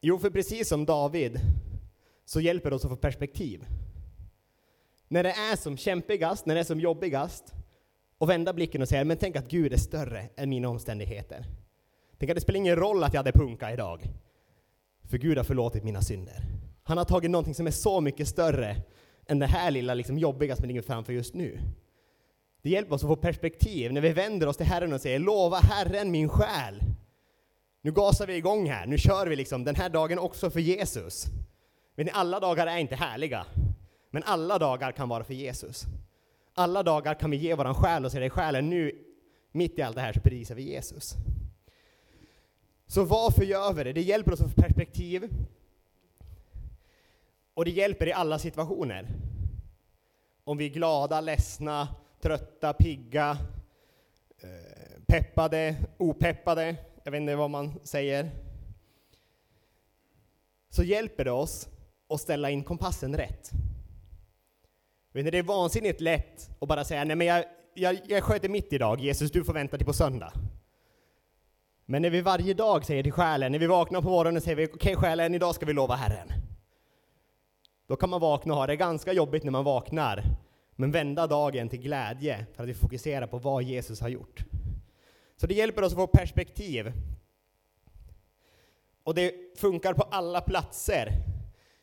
Jo, 0.00 0.18
för 0.18 0.30
precis 0.30 0.68
som 0.68 0.84
David 0.84 1.40
så 2.24 2.40
hjälper 2.40 2.70
det 2.70 2.76
oss 2.76 2.84
att 2.84 2.90
få 2.90 2.96
perspektiv. 2.96 3.64
När 5.08 5.22
det 5.22 5.32
är 5.52 5.56
som 5.56 5.76
kämpigast, 5.76 6.46
när 6.46 6.54
det 6.54 6.60
är 6.60 6.64
som 6.64 6.80
jobbigast, 6.80 7.54
och 8.18 8.30
vända 8.30 8.52
blicken 8.52 8.82
och 8.82 8.88
säga, 8.88 9.04
men 9.04 9.16
tänk 9.16 9.36
att 9.36 9.48
Gud 9.48 9.72
är 9.72 9.76
större 9.76 10.28
än 10.36 10.50
mina 10.50 10.68
omständigheter. 10.68 11.46
Tänk 12.20 12.30
att 12.30 12.36
det 12.36 12.40
spelar 12.40 12.56
ingen 12.56 12.76
roll 12.76 13.04
att 13.04 13.14
jag 13.14 13.18
hade 13.18 13.32
punka 13.32 13.72
idag, 13.72 14.08
för 15.10 15.18
Gud 15.18 15.36
har 15.36 15.44
förlåtit 15.44 15.84
mina 15.84 16.02
synder. 16.02 16.44
Han 16.82 16.98
har 16.98 17.04
tagit 17.04 17.30
någonting 17.30 17.54
som 17.54 17.66
är 17.66 17.70
så 17.70 18.00
mycket 18.00 18.28
större 18.28 18.76
än 19.26 19.38
det 19.38 19.46
här 19.46 19.70
lilla 19.70 19.94
liksom, 19.94 20.18
jobbiga 20.18 20.56
som 20.56 20.68
ligger 20.68 20.82
framför 20.82 21.12
just 21.12 21.34
nu. 21.34 21.60
Det 22.62 22.70
hjälper 22.70 22.94
oss 22.94 23.02
att 23.02 23.08
få 23.08 23.16
perspektiv 23.16 23.92
när 23.92 24.00
vi 24.00 24.12
vänder 24.12 24.46
oss 24.46 24.56
till 24.56 24.66
Herren 24.66 24.92
och 24.92 25.00
säger 25.00 25.18
Lova 25.18 25.56
Herren 25.56 26.10
min 26.10 26.28
själ. 26.28 26.80
Nu 27.82 27.92
gasar 27.92 28.26
vi 28.26 28.36
igång 28.36 28.70
här, 28.70 28.86
nu 28.86 28.98
kör 28.98 29.26
vi 29.26 29.36
liksom 29.36 29.64
den 29.64 29.74
här 29.74 29.88
dagen 29.88 30.18
också 30.18 30.50
för 30.50 30.60
Jesus. 30.60 31.26
Men 31.94 32.08
alla 32.12 32.40
dagar 32.40 32.66
är 32.66 32.78
inte 32.78 32.96
härliga, 32.96 33.46
men 34.10 34.22
alla 34.22 34.58
dagar 34.58 34.92
kan 34.92 35.08
vara 35.08 35.24
för 35.24 35.34
Jesus. 35.34 35.84
Alla 36.54 36.82
dagar 36.82 37.14
kan 37.14 37.30
vi 37.30 37.36
ge 37.36 37.54
våran 37.54 37.74
själ 37.74 38.04
och 38.04 38.12
säga 38.12 38.26
i 38.26 38.30
själen 38.30 38.70
nu, 38.70 38.92
mitt 39.52 39.78
i 39.78 39.82
allt 39.82 39.96
det 39.96 40.02
här 40.02 40.12
så 40.12 40.20
prisar 40.20 40.54
vi 40.54 40.62
Jesus. 40.62 41.16
Så 42.90 43.04
varför 43.04 43.44
gör 43.44 43.72
vi 43.72 43.84
det? 43.84 43.92
Det 43.92 44.02
hjälper 44.02 44.32
oss 44.32 44.40
att 44.40 44.54
få 44.54 44.62
perspektiv. 44.62 45.28
Och 47.54 47.64
det 47.64 47.70
hjälper 47.70 48.06
i 48.06 48.12
alla 48.12 48.38
situationer. 48.38 49.08
Om 50.44 50.56
vi 50.56 50.64
är 50.64 50.68
glada, 50.68 51.20
ledsna, 51.20 51.88
trötta, 52.20 52.72
pigga, 52.72 53.38
eh, 54.40 55.02
peppade, 55.06 55.76
opeppade, 55.98 56.76
jag 57.04 57.12
vet 57.12 57.20
inte 57.20 57.36
vad 57.36 57.50
man 57.50 57.80
säger. 57.82 58.30
Så 60.70 60.82
hjälper 60.82 61.24
det 61.24 61.32
oss 61.32 61.68
att 62.08 62.20
ställa 62.20 62.50
in 62.50 62.64
kompassen 62.64 63.16
rätt. 63.16 63.50
det 65.12 65.38
är 65.38 65.42
vansinnigt 65.42 66.00
lätt 66.00 66.50
att 66.60 66.68
bara 66.68 66.84
säga, 66.84 67.04
nej 67.04 67.16
men 67.16 67.26
jag, 67.26 67.44
jag, 67.74 68.00
jag 68.06 68.24
sköter 68.24 68.48
mitt 68.48 68.72
idag, 68.72 69.00
Jesus 69.00 69.30
du 69.30 69.44
får 69.44 69.52
vänta 69.52 69.76
till 69.76 69.86
på 69.86 69.92
söndag. 69.92 70.32
Men 71.90 72.02
när 72.02 72.10
vi 72.10 72.20
varje 72.20 72.54
dag 72.54 72.84
säger 72.84 73.02
till 73.02 73.12
själen, 73.12 73.52
när 73.52 73.58
vi 73.58 73.66
vaknar 73.66 74.02
på 74.02 74.08
morgonen 74.08 74.36
och 74.36 74.42
säger 74.42 74.56
vi, 74.56 74.66
okej 74.66 74.76
okay, 74.76 74.96
själen, 74.96 75.34
idag 75.34 75.54
ska 75.54 75.66
vi 75.66 75.72
lova 75.72 75.94
Herren. 75.94 76.32
Då 77.86 77.96
kan 77.96 78.10
man 78.10 78.20
vakna 78.20 78.54
och 78.54 78.58
ha 78.58 78.66
det 78.66 78.76
ganska 78.76 79.12
jobbigt 79.12 79.44
när 79.44 79.50
man 79.50 79.64
vaknar, 79.64 80.24
men 80.76 80.90
vända 80.90 81.26
dagen 81.26 81.68
till 81.68 81.80
glädje 81.80 82.46
för 82.54 82.62
att 82.62 82.68
vi 82.68 82.74
fokuserar 82.74 83.26
på 83.26 83.38
vad 83.38 83.62
Jesus 83.62 84.00
har 84.00 84.08
gjort. 84.08 84.44
Så 85.36 85.46
det 85.46 85.54
hjälper 85.54 85.82
oss 85.82 85.92
att 85.92 85.98
få 85.98 86.06
perspektiv. 86.06 86.92
Och 89.04 89.14
det 89.14 89.34
funkar 89.56 89.94
på 89.94 90.02
alla 90.02 90.40
platser. 90.40 91.12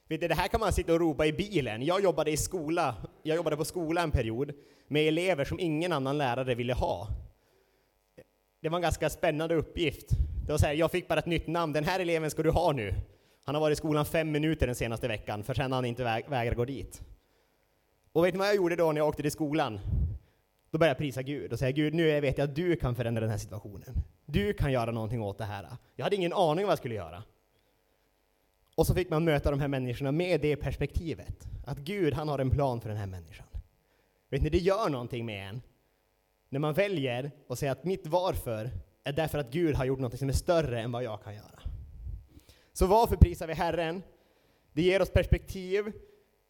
Vet 0.07 0.21
du, 0.21 0.27
det 0.27 0.35
här 0.35 0.47
kan 0.47 0.59
man 0.59 0.73
sitta 0.73 0.93
och 0.93 0.99
ropa 0.99 1.25
i 1.25 1.33
bilen. 1.33 1.85
Jag 1.85 2.03
jobbade 2.03 2.31
i 2.31 2.37
skola, 2.37 2.95
jag 3.23 3.35
jobbade 3.35 3.57
på 3.57 3.65
skola 3.65 4.01
en 4.01 4.11
period 4.11 4.53
med 4.87 5.07
elever 5.07 5.45
som 5.45 5.59
ingen 5.59 5.93
annan 5.93 6.17
lärare 6.17 6.55
ville 6.55 6.73
ha. 6.73 7.07
Det 8.61 8.69
var 8.69 8.77
en 8.77 8.81
ganska 8.81 9.09
spännande 9.09 9.55
uppgift. 9.55 10.09
Det 10.45 10.51
var 10.51 10.57
så 10.57 10.65
här, 10.65 10.73
jag 10.73 10.91
fick 10.91 11.07
bara 11.07 11.19
ett 11.19 11.25
nytt 11.25 11.47
namn, 11.47 11.73
den 11.73 11.83
här 11.83 11.99
eleven 11.99 12.31
ska 12.31 12.43
du 12.43 12.51
ha 12.51 12.71
nu. 12.71 12.95
Han 13.45 13.55
har 13.55 13.61
varit 13.61 13.77
i 13.77 13.79
skolan 13.79 14.05
fem 14.05 14.31
minuter 14.31 14.67
den 14.67 14.75
senaste 14.75 15.07
veckan, 15.07 15.43
för 15.43 15.53
sen 15.53 15.71
han 15.71 15.85
inte 15.85 16.03
väg, 16.03 16.29
vägrar 16.29 16.55
gå 16.55 16.65
dit. 16.65 17.01
Och 18.11 18.25
vet 18.25 18.33
ni 18.33 18.37
vad 18.37 18.47
jag 18.47 18.55
gjorde 18.55 18.75
då 18.75 18.91
när 18.91 19.01
jag 19.01 19.07
åkte 19.07 19.21
till 19.21 19.31
skolan? 19.31 19.79
Då 20.71 20.77
började 20.77 20.91
jag 20.91 20.97
prisa 20.97 21.21
Gud 21.21 21.53
och 21.53 21.59
säga 21.59 21.71
Gud, 21.71 21.93
nu 21.93 22.21
vet 22.21 22.37
jag 22.37 22.49
att 22.49 22.55
du 22.55 22.75
kan 22.75 22.95
förändra 22.95 23.21
den 23.21 23.29
här 23.29 23.37
situationen. 23.37 24.03
Du 24.25 24.53
kan 24.53 24.71
göra 24.71 24.91
någonting 24.91 25.21
åt 25.21 25.37
det 25.37 25.45
här. 25.45 25.67
Jag 25.95 26.03
hade 26.03 26.15
ingen 26.15 26.33
aning 26.33 26.63
om 26.63 26.67
vad 26.67 26.71
jag 26.71 26.77
skulle 26.77 26.95
göra. 26.95 27.23
Och 28.75 28.87
så 28.87 28.93
fick 28.93 29.09
man 29.09 29.23
möta 29.23 29.51
de 29.51 29.59
här 29.59 29.67
människorna 29.67 30.11
med 30.11 30.41
det 30.41 30.55
perspektivet. 30.55 31.47
Att 31.65 31.77
Gud, 31.77 32.13
han 32.13 32.27
har 32.29 32.39
en 32.39 32.49
plan 32.49 32.81
för 32.81 32.89
den 32.89 32.97
här 32.97 33.07
människan. 33.07 33.47
Vet 34.29 34.41
ni, 34.41 34.49
det 34.49 34.57
gör 34.57 34.89
någonting 34.89 35.25
med 35.25 35.49
en. 35.49 35.61
När 36.49 36.59
man 36.59 36.73
väljer 36.73 37.31
att 37.47 37.59
säga 37.59 37.71
att 37.71 37.83
mitt 37.83 38.07
varför 38.07 38.71
är 39.03 39.13
därför 39.13 39.39
att 39.39 39.51
Gud 39.51 39.75
har 39.75 39.85
gjort 39.85 39.99
något 39.99 40.19
som 40.19 40.29
är 40.29 40.33
större 40.33 40.81
än 40.81 40.91
vad 40.91 41.03
jag 41.03 41.23
kan 41.23 41.35
göra. 41.35 41.59
Så 42.73 42.85
varför 42.85 43.15
prisar 43.15 43.47
vi 43.47 43.53
Herren? 43.53 44.03
Det 44.73 44.81
ger 44.81 45.01
oss 45.01 45.09
perspektiv, 45.09 45.91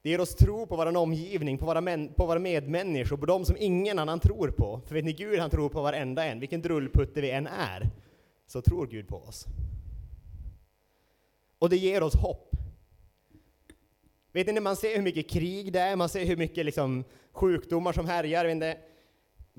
det 0.01 0.09
ger 0.09 0.21
oss 0.21 0.35
tro 0.35 0.65
på 0.65 0.75
vår 0.75 0.97
omgivning, 0.97 1.57
på 1.57 1.65
våra, 1.65 1.81
män, 1.81 2.13
på 2.13 2.25
våra 2.25 2.39
medmänniskor, 2.39 3.17
på 3.17 3.25
de 3.25 3.45
som 3.45 3.55
ingen 3.59 3.99
annan 3.99 4.19
tror 4.19 4.51
på. 4.51 4.81
För 4.85 4.95
vet 4.95 5.05
ni, 5.05 5.13
Gud 5.13 5.39
han 5.39 5.49
tror 5.49 5.69
på 5.69 5.81
varenda 5.81 6.25
en, 6.25 6.39
vilken 6.39 6.61
drullputte 6.61 7.21
vi 7.21 7.31
än 7.31 7.47
är, 7.47 7.89
så 8.47 8.61
tror 8.61 8.87
Gud 8.87 9.07
på 9.07 9.17
oss. 9.17 9.45
Och 11.59 11.69
det 11.69 11.77
ger 11.77 12.03
oss 12.03 12.15
hopp. 12.15 12.55
Vet 14.31 14.47
ni, 14.47 14.53
när 14.53 14.61
man 14.61 14.75
ser 14.75 14.95
hur 14.95 15.03
mycket 15.03 15.29
krig 15.29 15.73
det 15.73 15.79
är, 15.79 15.95
man 15.95 16.09
ser 16.09 16.25
hur 16.25 16.37
mycket 16.37 16.65
liksom, 16.65 17.03
sjukdomar 17.31 17.93
som 17.93 18.05
härjar, 18.05 18.45
vet 18.45 18.57
ni, 18.57 18.75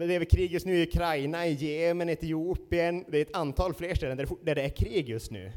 det 0.06 0.14
är 0.14 0.24
krig 0.24 0.52
just 0.52 0.66
nu 0.66 0.76
i 0.76 0.82
Ukraina, 0.82 1.46
i 1.46 1.52
Jemen, 1.52 2.08
Etiopien, 2.08 3.04
det 3.08 3.18
är 3.18 3.22
ett 3.22 3.36
antal 3.36 3.74
fler 3.74 3.94
ställen 3.94 4.16
där 4.16 4.54
det 4.54 4.62
är 4.62 4.68
krig 4.68 5.08
just 5.08 5.30
nu. 5.30 5.52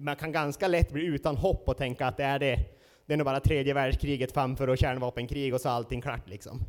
Man 0.00 0.16
kan 0.16 0.32
ganska 0.32 0.68
lätt 0.68 0.92
bli 0.92 1.04
utan 1.04 1.36
hopp 1.36 1.68
och 1.68 1.76
tänka 1.76 2.06
att 2.06 2.16
det 2.16 2.24
är 2.24 2.38
det, 2.38 2.58
det 3.06 3.12
är 3.12 3.16
nog 3.16 3.24
bara 3.24 3.40
tredje 3.40 3.74
världskriget 3.74 4.32
framför 4.32 4.68
och 4.68 4.78
kärnvapenkrig 4.78 5.54
och 5.54 5.60
så 5.60 5.68
är 5.68 5.72
allting 5.72 6.00
klart 6.00 6.28
liksom. 6.28 6.60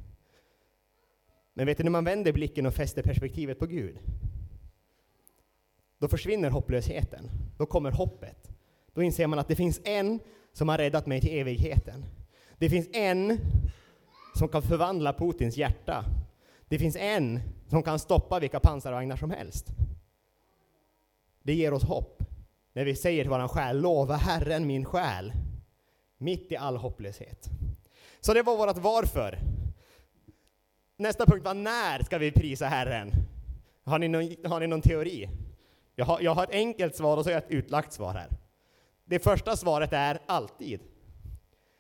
Men 1.54 1.66
vet 1.66 1.78
du, 1.78 1.84
när 1.84 1.92
man 1.92 2.06
vänder 2.06 2.34
blicken 2.34 2.66
och 2.66 2.74
fäster 2.74 3.04
perspektivet 3.04 3.60
på 3.60 3.66
Gud, 3.66 4.00
då 6.00 6.08
försvinner 6.08 6.50
hopplösheten. 6.50 7.30
Då 7.58 7.66
kommer 7.66 7.92
hoppet. 7.92 8.50
Då 8.94 9.04
inser 9.04 9.28
man 9.28 9.40
att 9.40 9.48
det 9.48 9.56
finns 9.56 9.82
en 9.84 10.20
som 10.54 10.70
har 10.70 10.78
räddat 10.78 11.08
mig 11.08 11.22
till 11.22 11.40
evigheten. 11.40 12.06
Det 12.58 12.70
finns 12.70 12.90
en 12.94 13.40
som 14.36 14.48
kan 14.48 14.62
förvandla 14.62 15.14
Putins 15.14 15.58
hjärta. 15.58 16.06
Det 16.70 16.80
finns 16.80 16.96
en 16.96 17.40
som 17.68 17.84
kan 17.84 18.00
stoppa 18.00 18.40
vilka 18.40 18.60
pansarvagnar 18.60 19.16
som 19.16 19.32
helst. 19.32 19.68
Det 21.44 21.54
ger 21.54 21.74
oss 21.74 21.84
hopp 21.84 22.24
när 22.74 22.86
vi 22.86 22.96
säger 22.96 23.24
till 23.24 23.30
våran 23.30 23.50
själ, 23.50 23.82
lova 23.82 24.16
Herren 24.16 24.68
min 24.68 24.86
själ, 24.86 25.34
mitt 26.18 26.52
i 26.52 26.58
all 26.58 26.78
hopplöshet. 26.78 27.50
Så 28.20 28.34
det 28.34 28.44
var 28.44 28.58
vårt 28.58 28.78
varför. 28.78 29.40
Nästa 30.98 31.26
punkt 31.26 31.46
var 31.46 31.54
när 31.54 32.04
ska 32.04 32.18
vi 32.18 32.32
prisa 32.32 32.68
Herren? 32.68 33.12
Har 33.84 34.00
ni 34.00 34.08
någon, 34.08 34.36
har 34.46 34.60
ni 34.60 34.68
någon 34.68 34.82
teori? 34.82 35.30
Jag 35.96 36.06
har, 36.06 36.22
jag 36.22 36.36
har 36.36 36.44
ett 36.44 36.52
enkelt 36.52 36.96
svar 36.96 37.18
och 37.18 37.24
så 37.24 37.30
har 37.30 37.34
jag 37.34 37.44
ett 37.44 37.52
utlagt 37.52 37.94
svar 37.94 38.14
här. 38.14 38.30
Det 39.06 39.20
första 39.20 39.58
svaret 39.58 39.94
är 39.94 40.20
alltid. 40.26 40.80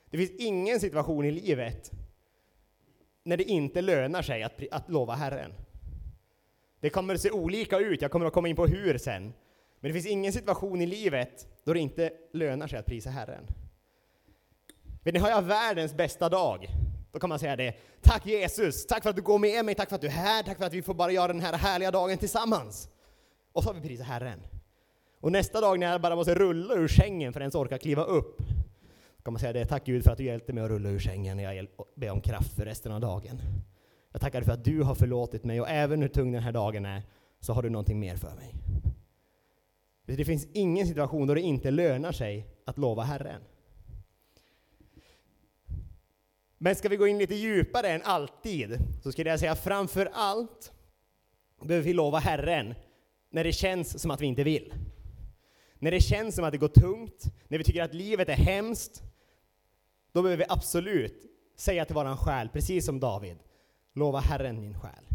Det 0.09 0.17
finns 0.17 0.31
ingen 0.39 0.79
situation 0.79 1.25
i 1.25 1.31
livet 1.31 1.91
när 3.23 3.37
det 3.37 3.43
inte 3.43 3.81
lönar 3.81 4.21
sig 4.21 4.43
att, 4.43 4.53
att 4.71 4.89
lova 4.89 5.13
Herren. 5.13 5.53
Det 6.79 6.89
kommer 6.89 7.13
att 7.13 7.21
se 7.21 7.31
olika 7.31 7.79
ut, 7.79 8.01
jag 8.01 8.11
kommer 8.11 8.25
att 8.25 8.33
komma 8.33 8.47
in 8.47 8.55
på 8.55 8.67
hur 8.67 8.97
sen. 8.97 9.33
Men 9.79 9.89
det 9.89 9.93
finns 9.93 10.05
ingen 10.05 10.33
situation 10.33 10.81
i 10.81 10.85
livet 10.85 11.47
då 11.63 11.73
det 11.73 11.79
inte 11.79 12.11
lönar 12.33 12.67
sig 12.67 12.79
att 12.79 12.85
prisa 12.85 13.09
Herren. 13.09 13.47
Vet 15.03 15.13
ni, 15.13 15.19
har 15.19 15.29
jag 15.29 15.41
världens 15.41 15.93
bästa 15.93 16.29
dag, 16.29 16.67
då 17.11 17.19
kan 17.19 17.29
man 17.29 17.39
säga 17.39 17.55
det. 17.55 17.73
Tack 18.01 18.25
Jesus, 18.25 18.87
tack 18.87 19.03
för 19.03 19.09
att 19.09 19.15
du 19.15 19.21
går 19.21 19.39
med 19.39 19.65
mig, 19.65 19.75
tack 19.75 19.89
för 19.89 19.95
att 19.95 20.01
du 20.01 20.07
är 20.07 20.11
här, 20.11 20.43
tack 20.43 20.57
för 20.57 20.65
att 20.65 20.73
vi 20.73 20.81
får 20.81 20.93
bara 20.93 21.11
göra 21.11 21.27
den 21.27 21.41
här 21.41 21.53
härliga 21.53 21.91
dagen 21.91 22.17
tillsammans. 22.17 22.89
Och 23.53 23.63
så 23.63 23.69
har 23.69 23.73
vi 23.73 23.87
prisat 23.87 24.07
Herren. 24.07 24.39
Och 25.21 25.31
nästa 25.31 25.61
dag 25.61 25.79
när 25.79 25.91
jag 25.91 26.01
bara 26.01 26.15
måste 26.15 26.35
rulla 26.35 26.73
ur 26.73 26.87
sängen 26.87 27.33
för 27.33 27.39
att 27.39 27.43
ens 27.43 27.55
orka 27.55 27.77
kliva 27.77 28.03
upp, 28.03 28.41
kan 29.29 29.33
man 29.33 29.39
säga 29.39 29.53
det. 29.53 29.65
Tack 29.65 29.85
Gud 29.85 30.03
för 30.03 30.11
att 30.11 30.17
du 30.17 30.23
hjälpte 30.23 30.53
mig 30.53 30.63
att 30.63 30.69
rulla 30.69 30.89
ur 30.89 30.99
sängen 30.99 31.37
när 31.37 31.53
jag 31.53 31.67
ber 31.95 32.09
om 32.09 32.21
kraft 32.21 32.55
för 32.55 32.65
resten 32.65 32.91
av 32.91 33.01
dagen. 33.01 33.41
Jag 34.11 34.21
tackar 34.21 34.39
dig 34.39 34.45
för 34.45 34.53
att 34.53 34.63
du 34.63 34.81
har 34.81 34.95
förlåtit 34.95 35.43
mig 35.43 35.61
och 35.61 35.69
även 35.69 36.01
hur 36.01 36.09
tung 36.09 36.31
den 36.31 36.43
här 36.43 36.51
dagen 36.51 36.85
är, 36.85 37.03
så 37.39 37.53
har 37.53 37.63
du 37.63 37.69
någonting 37.69 37.99
mer 37.99 38.15
för 38.15 38.35
mig. 38.35 38.55
Det 40.05 40.25
finns 40.25 40.47
ingen 40.53 40.87
situation 40.87 41.27
då 41.27 41.33
det 41.33 41.41
inte 41.41 41.71
lönar 41.71 42.11
sig 42.11 42.47
att 42.65 42.77
lova 42.77 43.03
Herren. 43.03 43.41
Men 46.57 46.75
ska 46.75 46.89
vi 46.89 46.97
gå 46.97 47.07
in 47.07 47.17
lite 47.17 47.35
djupare 47.35 47.89
än 47.89 48.01
alltid, 48.03 48.77
så 49.03 49.11
skulle 49.11 49.29
jag 49.29 49.39
säga 49.39 49.55
framför 49.55 50.09
allt 50.13 50.71
behöver 51.61 51.85
vi 51.85 51.93
lova 51.93 52.19
Herren 52.19 52.73
när 53.29 53.43
det 53.43 53.51
känns 53.51 54.01
som 54.01 54.11
att 54.11 54.21
vi 54.21 54.25
inte 54.25 54.43
vill. 54.43 54.73
när 55.79 55.91
det 55.91 56.01
känns 56.01 56.35
som 56.35 56.45
att 56.45 56.51
det 56.51 56.57
går 56.57 56.67
tungt, 56.67 57.23
när 57.47 57.57
vi 57.57 57.63
tycker 57.63 57.83
att 57.83 57.93
livet 57.93 58.29
är 58.29 58.33
hemskt, 58.33 59.03
då 60.11 60.21
behöver 60.21 60.43
vi 60.43 60.49
absolut 60.49 61.25
säga 61.55 61.85
till 61.85 61.95
våran 61.95 62.17
själ, 62.17 62.49
precis 62.49 62.85
som 62.85 62.99
David, 62.99 63.37
lova 63.93 64.19
Herren 64.19 64.61
min 64.61 64.79
själ. 64.79 65.09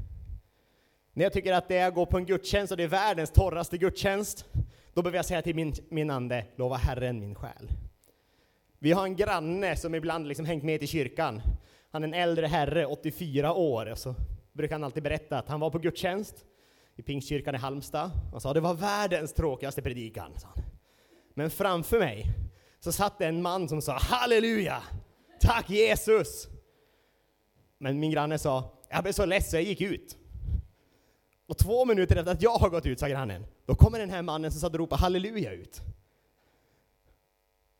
När 1.12 1.24
jag 1.24 1.32
tycker 1.32 1.52
att 1.52 1.68
det 1.68 1.76
är 1.76 1.88
att 1.88 1.94
gå 1.94 2.06
på 2.06 2.18
en 2.18 2.26
gudstjänst 2.26 2.70
och 2.70 2.76
det 2.76 2.84
är 2.84 2.88
världens 2.88 3.30
torraste 3.30 3.78
gudstjänst, 3.78 4.44
då 4.94 5.02
behöver 5.02 5.18
jag 5.18 5.24
säga 5.24 5.42
till 5.42 5.54
min, 5.54 5.74
min 5.88 6.10
ande, 6.10 6.46
lova 6.56 6.76
Herren 6.76 7.20
min 7.20 7.34
själ. 7.34 7.68
Vi 8.78 8.92
har 8.92 9.04
en 9.04 9.16
granne 9.16 9.76
som 9.76 9.94
ibland 9.94 10.28
liksom 10.28 10.46
hängt 10.46 10.64
med 10.64 10.80
till 10.80 10.88
kyrkan. 10.88 11.42
Han 11.90 12.02
är 12.02 12.08
en 12.08 12.14
äldre 12.14 12.46
herre, 12.46 12.86
84 12.86 13.54
år, 13.54 13.90
och 13.90 13.98
så 13.98 14.14
brukar 14.52 14.74
han 14.74 14.84
alltid 14.84 15.02
berätta 15.02 15.38
att 15.38 15.48
han 15.48 15.60
var 15.60 15.70
på 15.70 15.78
gudstjänst 15.78 16.44
i 16.96 17.02
Pingstkyrkan 17.02 17.54
i 17.54 17.58
Halmstad 17.58 18.10
och 18.32 18.42
sa 18.42 18.52
det 18.52 18.60
var 18.60 18.74
världens 18.74 19.32
tråkigaste 19.32 19.82
predikan. 19.82 20.32
Sa 20.36 20.48
han. 20.54 20.64
Men 21.34 21.50
framför 21.50 21.98
mig 21.98 22.26
så 22.84 22.92
satt 22.92 23.18
det 23.18 23.26
en 23.26 23.42
man 23.42 23.68
som 23.68 23.82
sa 23.82 23.98
halleluja, 23.98 24.82
tack 25.40 25.70
Jesus. 25.70 26.48
Men 27.78 28.00
min 28.00 28.10
granne 28.10 28.38
sa, 28.38 28.72
jag 28.88 29.02
blev 29.02 29.12
så 29.12 29.26
ledsen 29.26 29.50
så 29.50 29.56
jag 29.56 29.62
gick 29.62 29.80
ut. 29.80 30.16
Och 31.46 31.58
två 31.58 31.84
minuter 31.84 32.16
efter 32.16 32.32
att 32.32 32.42
jag 32.42 32.54
har 32.54 32.70
gått 32.70 32.86
ut, 32.86 33.00
sa 33.00 33.08
grannen, 33.08 33.46
då 33.66 33.74
kommer 33.74 33.98
den 33.98 34.10
här 34.10 34.22
mannen 34.22 34.50
som 34.50 34.60
satt 34.60 34.72
och 34.72 34.78
ropade 34.78 35.02
halleluja 35.02 35.52
ut. 35.52 35.82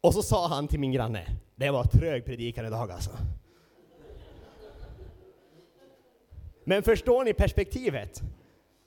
Och 0.00 0.14
så 0.14 0.22
sa 0.22 0.48
han 0.48 0.68
till 0.68 0.80
min 0.80 0.92
granne, 0.92 1.26
det 1.56 1.70
var 1.70 1.84
trög 1.84 2.24
predikan 2.24 2.66
idag 2.66 2.90
alltså. 2.90 3.10
Men 6.64 6.82
förstår 6.82 7.24
ni 7.24 7.34
perspektivet? 7.34 8.22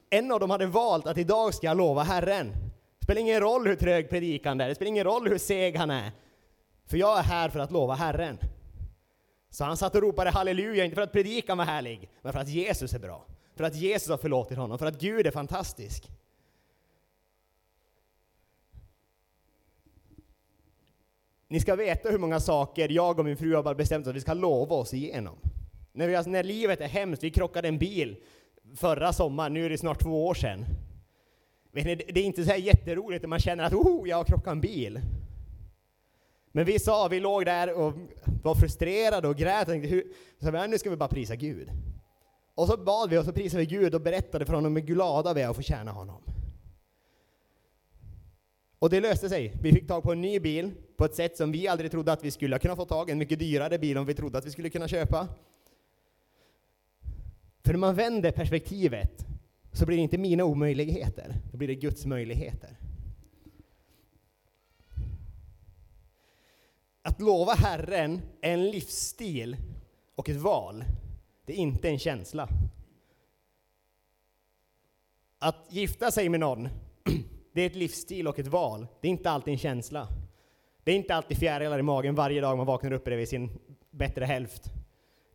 En 0.10 0.32
av 0.32 0.40
dem 0.40 0.50
hade 0.50 0.66
valt 0.66 1.08
att 1.08 1.18
idag 1.18 1.54
ska 1.54 1.68
jag 1.68 1.78
lova 1.78 2.04
Herren. 2.04 2.67
Det 3.08 3.14
spelar 3.14 3.22
ingen 3.22 3.42
roll 3.42 3.68
hur 3.68 3.76
trög 3.76 4.10
predikan 4.10 4.62
är, 4.62 4.68
det 4.68 4.76
spelar 4.76 4.90
ingen 4.90 5.04
roll 5.04 5.28
hur 5.28 5.38
seg 5.38 5.76
han 5.76 5.92
är. 5.92 6.12
För 6.86 6.98
jag 6.98 7.20
är 7.20 7.24
här 7.24 7.50
för 7.50 7.60
att 7.60 7.72
lova 7.72 7.94
Herren. 7.94 8.38
Så 9.50 9.64
han 9.64 9.78
satt 9.78 9.96
och 9.96 10.02
ropade 10.02 10.30
halleluja, 10.30 10.86
inte 10.86 10.96
för 10.96 11.02
att 11.02 11.12
predikan 11.12 11.58
var 11.58 11.66
härlig, 11.66 12.10
men 12.22 12.34
för 12.34 12.40
att 12.40 12.50
Jesus 12.50 12.94
är 12.94 13.00
bra. 13.00 13.26
För 13.56 13.64
att 13.64 13.76
Jesus 13.76 14.10
har 14.10 14.18
förlåtit 14.18 14.58
honom, 14.58 14.80
för 14.80 14.86
att 14.86 15.00
Gud 15.00 15.28
är 15.28 15.32
fantastisk. 15.32 16.12
Ni 21.48 21.60
ska 21.60 21.76
veta 21.76 22.10
hur 22.10 22.20
många 22.20 22.40
saker 22.40 22.90
jag 22.90 23.20
och 23.20 23.26
min 23.26 23.38
fru 23.38 23.56
har 23.56 23.64
bara 23.64 23.76
bestämt 23.76 24.08
att 24.08 24.16
vi 24.16 24.22
ska 24.22 24.34
lova 24.34 24.76
oss 24.76 24.94
igenom. 24.94 25.38
När, 25.92 26.08
vi, 26.08 26.30
när 26.30 26.44
livet 26.44 26.82
är 26.82 26.88
hemskt, 26.88 27.24
vi 27.24 27.32
krockade 27.32 27.68
en 27.68 27.78
bil 27.78 28.18
förra 28.76 29.14
sommaren, 29.14 29.54
nu 29.54 29.66
är 29.66 29.70
det 29.70 29.78
snart 29.78 30.02
två 30.02 30.28
år 30.28 30.34
sedan. 30.34 30.66
Vet 31.78 31.86
ni, 31.86 31.96
det 31.96 32.20
är 32.20 32.24
inte 32.24 32.44
så 32.44 32.52
här 32.52 32.58
jätteroligt 32.58 33.24
när 33.24 33.28
man 33.28 33.40
känner 33.40 33.64
att 33.64 33.74
oh, 33.74 34.10
jag 34.10 34.18
har 34.18 34.24
krockat 34.24 34.52
en 34.52 34.62
bil. 34.62 35.02
Men 36.52 36.66
vi 36.66 36.80
sa, 36.80 37.08
vi 37.08 37.20
låg 37.20 37.46
där 37.46 37.74
och 37.74 37.94
var 38.44 38.56
frustrerade 38.56 39.28
och 39.28 39.36
grät 39.36 39.62
och 39.62 39.68
tänkte, 39.68 39.90
hur, 39.90 40.04
så 40.40 40.68
nu 40.68 40.78
ska 40.78 40.90
vi 40.90 40.96
bara 40.96 41.10
prisa 41.10 41.36
Gud. 41.36 41.70
Och 42.56 42.68
så 42.68 42.78
bad 42.78 43.10
vi 43.10 43.18
och 43.18 43.26
så 43.26 43.32
prisade 43.32 43.60
vi 43.60 43.66
Gud 43.66 43.96
och 43.96 44.02
berättade 44.02 44.46
för 44.46 44.54
honom 44.54 44.76
hur 44.76 44.84
glada 44.84 45.34
vi 45.34 45.42
är 45.42 45.50
att 45.50 45.56
få 45.56 45.62
tjäna 45.62 45.92
honom. 45.92 46.22
Och 48.80 48.90
det 48.90 49.00
löste 49.00 49.30
sig. 49.30 49.54
Vi 49.62 49.72
fick 49.72 49.88
tag 49.88 50.04
på 50.04 50.12
en 50.12 50.22
ny 50.22 50.40
bil 50.40 50.72
på 50.98 51.06
ett 51.06 51.16
sätt 51.16 51.38
som 51.38 51.52
vi 51.52 51.68
aldrig 51.68 51.92
trodde 51.92 52.12
att 52.12 52.24
vi 52.24 52.32
skulle 52.32 52.60
kunna 52.60 52.76
få 52.76 52.86
tag 52.86 53.10
i. 53.10 53.12
En 53.12 53.18
mycket 53.18 53.40
dyrare 53.40 53.80
bil 53.80 53.98
om 53.98 54.06
vi 54.06 54.14
trodde 54.14 54.38
att 54.38 54.46
vi 54.46 54.52
skulle 54.52 54.70
kunna 54.70 54.88
köpa. 54.88 55.28
För 57.66 57.72
när 57.74 57.80
man 57.80 57.96
vänder 57.96 58.32
perspektivet 58.32 59.28
så 59.78 59.86
blir 59.86 59.98
det 59.98 60.04
inte 60.04 60.18
mina 60.18 60.44
omöjligheter, 60.44 61.36
då 61.52 61.58
blir 61.58 61.68
det 61.68 61.76
Guds 61.76 62.06
möjligheter. 62.06 62.78
Att 67.02 67.22
lova 67.22 67.54
Herren 67.54 68.22
är 68.42 68.54
en 68.54 68.72
livsstil 68.72 69.58
och 70.16 70.30
ett 70.30 70.38
val. 70.38 70.84
Det 71.46 71.54
är 71.54 71.58
inte 71.58 71.90
en 71.90 72.00
känsla. 72.00 72.50
Att 75.40 75.68
gifta 75.70 76.12
sig 76.12 76.30
med 76.30 76.40
någon, 76.40 76.70
det 77.54 77.62
är 77.62 77.66
ett 77.66 77.76
livsstil 77.76 78.28
och 78.28 78.40
ett 78.40 78.48
val. 78.48 78.88
Det 79.02 79.08
är 79.08 79.12
inte 79.12 79.30
alltid 79.30 79.52
en 79.52 79.58
känsla. 79.58 80.08
Det 80.84 80.92
är 80.92 80.96
inte 80.96 81.16
alltid 81.16 81.38
fjärilar 81.38 81.80
i 81.80 81.82
magen 81.82 82.16
varje 82.16 82.42
dag 82.42 82.58
man 82.58 82.66
vaknar 82.66 82.92
upp 82.92 83.04
bredvid 83.04 83.30
sin 83.30 83.50
bättre 83.92 84.26
hälft. 84.26 84.64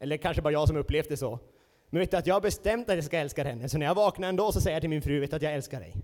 Eller 0.00 0.16
kanske 0.16 0.42
bara 0.42 0.52
jag 0.52 0.68
som 0.68 0.76
upplevt 0.76 1.08
det 1.08 1.16
så. 1.16 1.38
Men 1.92 2.00
vet 2.00 2.10
du 2.10 2.16
att 2.16 2.26
jag 2.26 2.34
har 2.34 2.40
bestämt 2.40 2.88
att 2.88 2.94
jag 2.94 3.04
ska 3.04 3.18
älska 3.18 3.44
henne, 3.44 3.68
så 3.68 3.78
när 3.78 3.86
jag 3.86 3.94
vaknar 3.94 4.28
ändå 4.28 4.52
så 4.52 4.60
säger 4.60 4.74
jag 4.74 4.82
till 4.82 4.90
min 4.90 5.02
fru, 5.02 5.20
vet 5.20 5.30
du 5.30 5.36
att 5.36 5.42
jag 5.42 5.54
älskar 5.54 5.80
dig. 5.80 5.94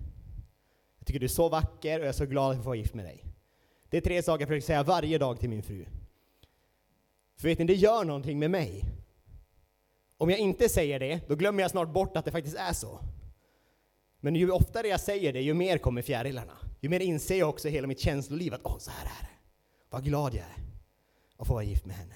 Jag 0.99 1.07
tycker 1.07 1.19
du 1.19 1.25
är 1.25 1.27
så 1.27 1.49
vacker 1.49 1.99
och 1.99 2.05
jag 2.05 2.09
är 2.09 2.13
så 2.13 2.25
glad 2.25 2.51
att 2.51 2.57
få 2.57 2.63
vara 2.63 2.75
gift 2.75 2.93
med 2.93 3.05
dig. 3.05 3.25
Det 3.89 3.97
är 3.97 4.01
tre 4.01 4.23
saker 4.23 4.41
jag 4.41 4.47
försöker 4.47 4.65
säga 4.65 4.83
varje 4.83 5.17
dag 5.17 5.39
till 5.39 5.49
min 5.49 5.63
fru. 5.63 5.85
För 7.37 7.47
vet 7.47 7.59
ni, 7.59 7.65
det 7.65 7.73
gör 7.73 8.03
någonting 8.03 8.39
med 8.39 8.51
mig. 8.51 8.83
Om 10.17 10.29
jag 10.29 10.39
inte 10.39 10.69
säger 10.69 10.99
det, 10.99 11.27
då 11.27 11.35
glömmer 11.35 11.61
jag 11.61 11.71
snart 11.71 11.89
bort 11.89 12.17
att 12.17 12.25
det 12.25 12.31
faktiskt 12.31 12.57
är 12.57 12.73
så. 12.73 12.99
Men 14.19 14.35
ju 14.35 14.51
oftare 14.51 14.87
jag 14.87 14.99
säger 14.99 15.33
det, 15.33 15.41
ju 15.41 15.53
mer 15.53 15.77
kommer 15.77 16.01
fjärilarna. 16.01 16.57
Ju 16.79 16.89
mer 16.89 16.99
inser 16.99 17.39
jag 17.39 17.49
också 17.49 17.67
i 17.67 17.71
hela 17.71 17.87
mitt 17.87 17.99
känsloliv 17.99 18.53
att 18.53 18.61
åh, 18.63 18.77
så 18.77 18.91
här 18.91 19.05
är 19.05 19.21
det. 19.21 19.37
Vad 19.89 20.03
glad 20.03 20.33
jag 20.33 20.43
är 20.43 20.63
att 21.37 21.47
få 21.47 21.53
vara 21.53 21.63
gift 21.63 21.85
med 21.85 21.95
henne. 21.95 22.15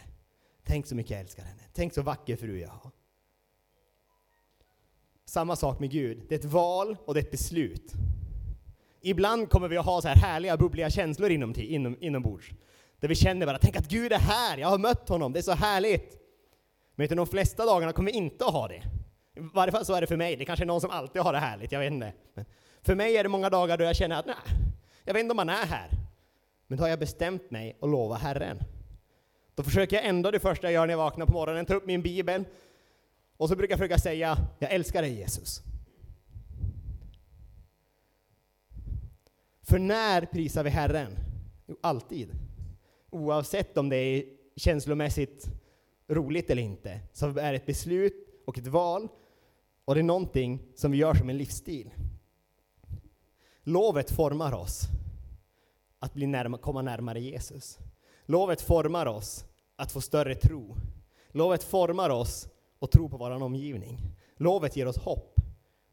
Tänk 0.63 0.87
så 0.87 0.95
mycket 0.95 1.11
jag 1.11 1.19
älskar 1.19 1.43
henne. 1.43 1.63
Tänk 1.73 1.93
så 1.93 2.01
vacker 2.01 2.35
fru 2.35 2.59
jag 2.59 2.69
har. 2.69 2.91
Samma 5.33 5.55
sak 5.55 5.79
med 5.79 5.91
Gud. 5.91 6.25
Det 6.29 6.35
är 6.35 6.39
ett 6.39 6.45
val 6.45 6.97
och 7.05 7.13
det 7.13 7.19
är 7.19 7.23
ett 7.23 7.31
beslut. 7.31 7.93
Ibland 9.01 9.49
kommer 9.49 9.67
vi 9.67 9.77
att 9.77 9.85
ha 9.85 10.01
så 10.01 10.07
här 10.07 10.15
härliga, 10.15 10.57
bubbliga 10.57 10.89
känslor 10.89 11.31
inom, 11.31 11.53
inom, 11.57 11.97
inombords. 11.99 12.49
Där 12.99 13.07
vi 13.07 13.15
känner 13.15 13.45
bara, 13.45 13.57
tänk 13.57 13.75
att 13.75 13.89
Gud 13.89 14.13
är 14.13 14.19
här, 14.19 14.57
jag 14.57 14.67
har 14.67 14.77
mött 14.77 15.09
honom, 15.09 15.33
det 15.33 15.39
är 15.39 15.41
så 15.41 15.51
härligt. 15.51 16.17
Men 16.95 17.07
de 17.07 17.27
flesta 17.27 17.65
dagarna 17.65 17.93
kommer 17.93 18.11
vi 18.11 18.17
inte 18.17 18.45
att 18.45 18.53
ha 18.53 18.67
det. 18.67 18.83
I 19.35 19.39
varje 19.53 19.71
fall 19.71 19.85
så 19.85 19.93
är 19.93 20.01
det 20.01 20.07
för 20.07 20.17
mig, 20.17 20.35
det 20.35 20.45
kanske 20.45 20.63
är 20.63 20.67
någon 20.67 20.81
som 20.81 20.89
alltid 20.89 21.21
har 21.21 21.33
det 21.33 21.39
härligt, 21.39 21.71
jag 21.71 21.79
vet 21.79 21.93
inte. 21.93 22.13
Men 22.33 22.45
för 22.81 22.95
mig 22.95 23.17
är 23.17 23.23
det 23.23 23.29
många 23.29 23.49
dagar 23.49 23.77
då 23.77 23.83
jag 23.83 23.95
känner 23.95 24.19
att 24.19 24.25
nej, 24.25 24.35
jag 25.03 25.13
vet 25.13 25.21
inte 25.21 25.31
om 25.31 25.37
han 25.37 25.49
är 25.49 25.65
här. 25.65 25.89
Men 26.67 26.77
då 26.77 26.83
har 26.83 26.89
jag 26.89 26.99
bestämt 26.99 27.51
mig 27.51 27.77
att 27.81 27.89
lova 27.89 28.15
Herren. 28.15 28.59
Då 29.55 29.63
försöker 29.63 29.95
jag 29.95 30.05
ändå 30.05 30.31
det 30.31 30.39
första 30.39 30.67
jag 30.67 30.73
gör 30.73 30.87
när 30.87 30.93
jag 30.93 30.97
vaknar 30.97 31.25
på 31.25 31.33
morgonen, 31.33 31.65
ta 31.65 31.73
upp 31.73 31.85
min 31.85 32.01
bibel, 32.01 32.45
och 33.43 33.49
så 33.49 33.55
brukar 33.55 33.71
jag 33.71 33.79
försöka 33.79 33.97
säga, 33.97 34.37
jag 34.59 34.71
älskar 34.71 35.01
dig 35.01 35.13
Jesus. 35.13 35.61
För 39.61 39.79
när 39.79 40.25
prisar 40.25 40.63
vi 40.63 40.69
Herren? 40.69 41.17
Jo, 41.67 41.77
alltid. 41.81 42.29
Oavsett 43.09 43.77
om 43.77 43.89
det 43.89 43.95
är 43.95 44.25
känslomässigt 44.55 45.47
roligt 46.07 46.49
eller 46.49 46.61
inte, 46.61 46.99
så 47.13 47.27
är 47.27 47.51
det 47.51 47.55
ett 47.55 47.65
beslut 47.65 48.43
och 48.45 48.57
ett 48.57 48.67
val, 48.67 49.07
och 49.85 49.95
det 49.95 50.01
är 50.01 50.03
någonting 50.03 50.59
som 50.75 50.91
vi 50.91 50.97
gör 50.97 51.13
som 51.13 51.29
en 51.29 51.37
livsstil. 51.37 51.93
Lovet 53.63 54.11
formar 54.11 54.53
oss 54.53 54.81
att 55.99 56.13
bli 56.13 56.27
närma, 56.27 56.57
komma 56.57 56.81
närmare 56.81 57.21
Jesus. 57.21 57.79
Lovet 58.25 58.61
formar 58.61 59.05
oss 59.05 59.45
att 59.75 59.91
få 59.91 60.01
större 60.01 60.35
tro. 60.35 60.75
Lovet 61.31 61.63
formar 61.63 62.09
oss 62.09 62.47
och 62.83 62.91
tro 62.91 63.09
på 63.09 63.17
vår 63.17 63.31
omgivning. 63.31 63.99
Lovet 64.37 64.75
ger 64.75 64.87
oss 64.87 64.97
hopp. 64.97 65.35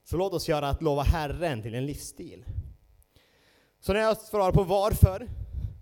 Så 0.05 0.17
låt 0.17 0.35
oss 0.35 0.49
göra 0.49 0.69
att 0.69 0.83
lova 0.83 1.03
Herren 1.03 1.63
till 1.63 1.75
en 1.75 1.87
livsstil. 1.87 2.45
Så 3.81 3.93
när 3.93 4.01
jag 4.01 4.17
svarar 4.17 4.53
på 4.53 4.63
varför, 4.63 5.29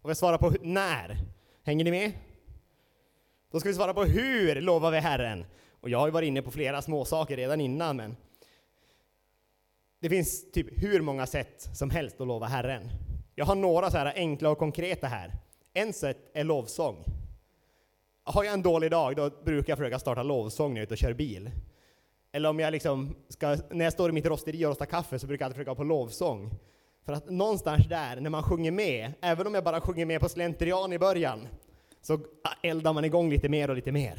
och 0.02 0.10
jag 0.10 0.16
svarar 0.16 0.38
på 0.38 0.54
när, 0.62 1.16
hänger 1.62 1.84
ni 1.84 1.90
med? 1.90 2.12
Då 3.50 3.60
ska 3.60 3.68
vi 3.68 3.74
svara 3.74 3.94
på 3.94 4.04
hur 4.04 4.60
lovar 4.60 4.90
vi 4.90 4.98
Herren? 4.98 5.44
Och 5.80 5.90
jag 5.90 5.98
har 5.98 6.06
ju 6.06 6.12
varit 6.12 6.26
inne 6.26 6.42
på 6.42 6.50
flera 6.50 6.82
småsaker 6.82 7.36
redan 7.36 7.60
innan, 7.60 7.96
men 7.96 8.16
det 10.00 10.08
finns 10.08 10.50
typ 10.52 10.82
hur 10.82 11.00
många 11.00 11.26
sätt 11.26 11.68
som 11.74 11.90
helst 11.90 12.20
att 12.20 12.26
lova 12.26 12.46
Herren. 12.46 12.90
Jag 13.34 13.44
har 13.44 13.54
några 13.54 13.90
så 13.90 13.96
här 13.96 14.12
enkla 14.16 14.50
och 14.50 14.58
konkreta 14.58 15.06
här. 15.06 15.32
En 15.72 15.92
sätt 15.92 16.30
är 16.34 16.44
lovsång. 16.44 17.17
Har 18.30 18.44
jag 18.44 18.54
en 18.54 18.62
dålig 18.62 18.90
dag, 18.90 19.16
då 19.16 19.30
brukar 19.44 19.70
jag 19.70 19.78
försöka 19.78 19.98
starta 19.98 20.22
lovsång 20.22 20.74
när 20.74 20.80
jag 20.80 20.82
är 20.82 20.86
ute 20.86 20.94
och 20.94 20.98
kör 20.98 21.12
bil. 21.12 21.50
Eller 22.32 22.48
om 22.48 22.60
jag 22.60 22.72
liksom 22.72 23.16
ska, 23.28 23.56
när 23.70 23.84
jag 23.84 23.92
står 23.92 24.10
i 24.10 24.12
mitt 24.12 24.26
rosteri 24.26 24.64
och 24.64 24.68
rostar 24.68 24.86
kaffe 24.86 25.18
så 25.18 25.26
brukar 25.26 25.44
jag 25.44 25.46
alltid 25.46 25.56
försöka 25.56 25.74
på 25.74 25.84
lovsång. 25.84 26.50
För 27.04 27.12
att 27.12 27.30
någonstans 27.30 27.88
där, 27.88 28.20
när 28.20 28.30
man 28.30 28.42
sjunger 28.42 28.70
med, 28.70 29.12
även 29.20 29.46
om 29.46 29.54
jag 29.54 29.64
bara 29.64 29.80
sjunger 29.80 30.06
med 30.06 30.20
på 30.20 30.28
slentrian 30.28 30.92
i 30.92 30.98
början, 30.98 31.48
så 32.02 32.14
ah, 32.14 32.52
eldar 32.62 32.92
man 32.92 33.04
igång 33.04 33.30
lite 33.30 33.48
mer 33.48 33.70
och 33.70 33.76
lite 33.76 33.92
mer. 33.92 34.16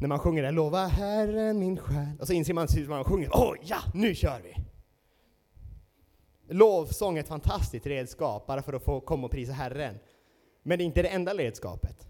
När 0.00 0.08
man 0.08 0.18
sjunger 0.18 0.42
det, 0.42 0.50
lova 0.50 0.86
Herren 0.86 1.58
min 1.58 1.78
själ, 1.78 2.16
och 2.20 2.26
så 2.26 2.32
inser 2.32 2.54
man 2.54 2.64
att 2.64 2.88
man 2.88 3.04
sjunger, 3.04 3.30
åh 3.32 3.54
ja, 3.62 3.78
nu 3.94 4.14
kör 4.14 4.40
vi! 4.44 4.54
Lovsång 6.54 7.16
är 7.16 7.20
ett 7.20 7.28
fantastiskt 7.28 7.86
redskap 7.86 8.46
bara 8.46 8.62
för 8.62 8.72
att 8.72 8.84
få 8.84 9.00
komma 9.00 9.24
och 9.24 9.30
prisa 9.30 9.52
Herren. 9.52 9.98
Men 10.62 10.78
det 10.78 10.84
är 10.84 10.86
inte 10.86 11.02
det 11.02 11.08
enda 11.08 11.34
redskapet. 11.34 12.07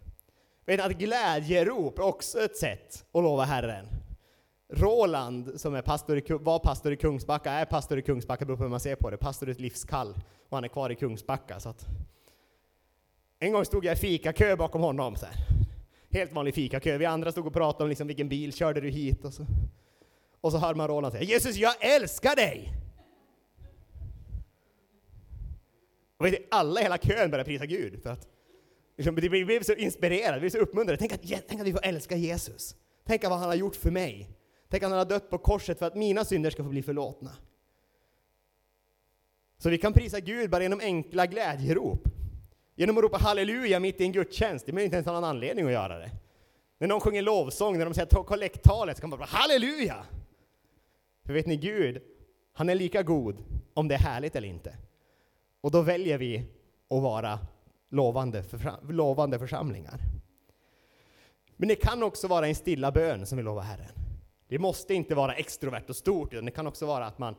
Vet 0.68 0.78
ni 0.78 0.84
att 0.84 0.98
glädjerop 0.98 1.98
är 1.98 2.02
också 2.02 2.40
ett 2.40 2.56
sätt 2.56 3.04
att 3.12 3.22
lova 3.22 3.44
Herren. 3.44 3.86
Roland, 4.68 5.60
som 5.60 5.74
är 5.74 5.82
pastor 5.82 6.18
i, 6.18 6.22
var 6.28 6.58
pastor 6.58 6.92
i 6.92 6.96
Kungsbacka, 6.96 7.52
är 7.52 7.64
pastor 7.64 7.98
i 7.98 8.02
Kungsbacka, 8.02 8.44
beror 8.44 8.56
på 8.56 8.62
hur 8.62 8.70
man 8.70 8.80
ser 8.80 8.96
på 8.96 9.10
det, 9.10 9.16
pastor 9.16 9.48
i 9.48 9.52
ett 9.52 9.60
livskall, 9.60 10.14
och 10.48 10.56
han 10.56 10.64
är 10.64 10.68
kvar 10.68 10.90
i 10.90 10.94
Kungsbacka. 10.94 11.60
Så 11.60 11.68
att 11.68 11.86
en 13.38 13.52
gång 13.52 13.64
stod 13.64 13.84
jag 13.84 13.92
i 13.92 13.96
fikakö 13.96 14.56
bakom 14.56 14.82
honom, 14.82 15.16
så 15.16 15.26
här. 15.26 15.34
helt 16.10 16.32
vanlig 16.32 16.54
fikakö. 16.54 16.98
Vi 16.98 17.06
andra 17.06 17.32
stod 17.32 17.46
och 17.46 17.52
pratade 17.52 17.84
om 17.84 17.88
liksom, 17.88 18.06
vilken 18.06 18.28
bil 18.28 18.52
körde 18.52 18.80
du 18.80 18.88
hit, 18.88 19.24
och 19.24 19.34
så, 19.34 19.46
och 20.40 20.52
så 20.52 20.58
hör 20.58 20.74
man 20.74 20.88
Roland 20.88 21.12
säga 21.12 21.24
Jesus, 21.24 21.56
jag 21.56 21.74
älskar 21.80 22.36
dig! 22.36 22.72
Och 26.16 26.26
vet 26.26 26.32
ni, 26.32 26.46
alla 26.50 26.80
i 26.80 26.82
hela 26.82 26.98
kön 26.98 27.30
började 27.30 27.44
prisa 27.44 27.66
Gud, 27.66 28.02
för 28.02 28.10
att 28.10 28.26
liksom, 28.98 29.14
vi 29.14 29.44
blev 29.44 29.62
så 29.62 29.72
inspirerade, 29.72 30.34
vi 30.34 30.40
blev 30.40 30.50
så 30.50 30.58
uppmuntrade. 30.58 30.96
Tänk 30.98 31.12
att, 31.12 31.48
tänk 31.48 31.60
att 31.60 31.66
vi 31.66 31.72
får 31.72 31.84
älska 31.84 32.16
Jesus. 32.16 32.76
Tänk 33.06 33.24
vad 33.24 33.38
han 33.38 33.48
har 33.48 33.54
gjort 33.54 33.76
för 33.76 33.90
mig. 33.90 34.28
Tänk 34.68 34.82
att 34.82 34.90
han 34.90 34.98
har 34.98 35.06
dött 35.06 35.30
på 35.30 35.38
korset 35.38 35.78
för 35.78 35.86
att 35.86 35.94
mina 35.94 36.24
synder 36.24 36.50
ska 36.50 36.62
få 36.62 36.68
bli 36.68 36.82
förlåtna. 36.82 37.30
Så 39.58 39.70
vi 39.70 39.78
kan 39.78 39.92
prisa 39.92 40.20
Gud 40.20 40.50
bara 40.50 40.62
genom 40.62 40.80
enkla 40.80 41.26
glädjerop. 41.26 42.08
Genom 42.74 42.98
att 42.98 43.04
ropa 43.04 43.16
halleluja 43.16 43.80
mitt 43.80 44.00
i 44.00 44.04
en 44.04 44.12
gudstjänst. 44.12 44.66
Det 44.66 44.72
behöver 44.72 44.84
inte 44.84 44.96
ens 44.96 45.06
ha 45.06 45.14
någon 45.14 45.24
anledning 45.24 45.66
att 45.66 45.72
göra 45.72 45.98
det. 45.98 46.10
När 46.78 46.88
någon 46.88 47.00
sjunger 47.00 47.22
lovsång, 47.22 47.78
när 47.78 47.84
de 47.84 47.94
säger 47.94 48.24
kollekttalet, 48.24 48.96
så 48.96 49.00
kan 49.00 49.10
man 49.10 49.18
bara 49.18 49.28
halleluja! 49.28 50.06
För 51.26 51.32
vet 51.32 51.46
ni, 51.46 51.56
Gud, 51.56 52.02
han 52.52 52.68
är 52.68 52.74
lika 52.74 53.02
god 53.02 53.44
om 53.74 53.88
det 53.88 53.94
är 53.94 53.98
härligt 53.98 54.36
eller 54.36 54.48
inte. 54.48 54.76
Och 55.60 55.70
då 55.70 55.82
väljer 55.82 56.18
vi 56.18 56.38
att 56.90 57.02
vara 57.02 57.38
lovande, 57.88 58.42
för, 58.42 58.92
lovande 58.92 59.38
församlingar. 59.38 60.00
Men 61.56 61.68
det 61.68 61.74
kan 61.74 62.02
också 62.02 62.28
vara 62.28 62.48
en 62.48 62.54
stilla 62.54 62.92
bön 62.92 63.26
som 63.26 63.38
vi 63.38 63.44
lovar 63.44 63.62
Herren. 63.62 63.92
Det 64.48 64.58
måste 64.58 64.94
inte 64.94 65.14
vara 65.14 65.34
extrovert 65.34 65.84
och 65.88 65.96
stort, 65.96 66.32
utan 66.32 66.44
det 66.44 66.50
kan 66.50 66.66
också 66.66 66.86
vara 66.86 67.06
att 67.06 67.18
man 67.18 67.34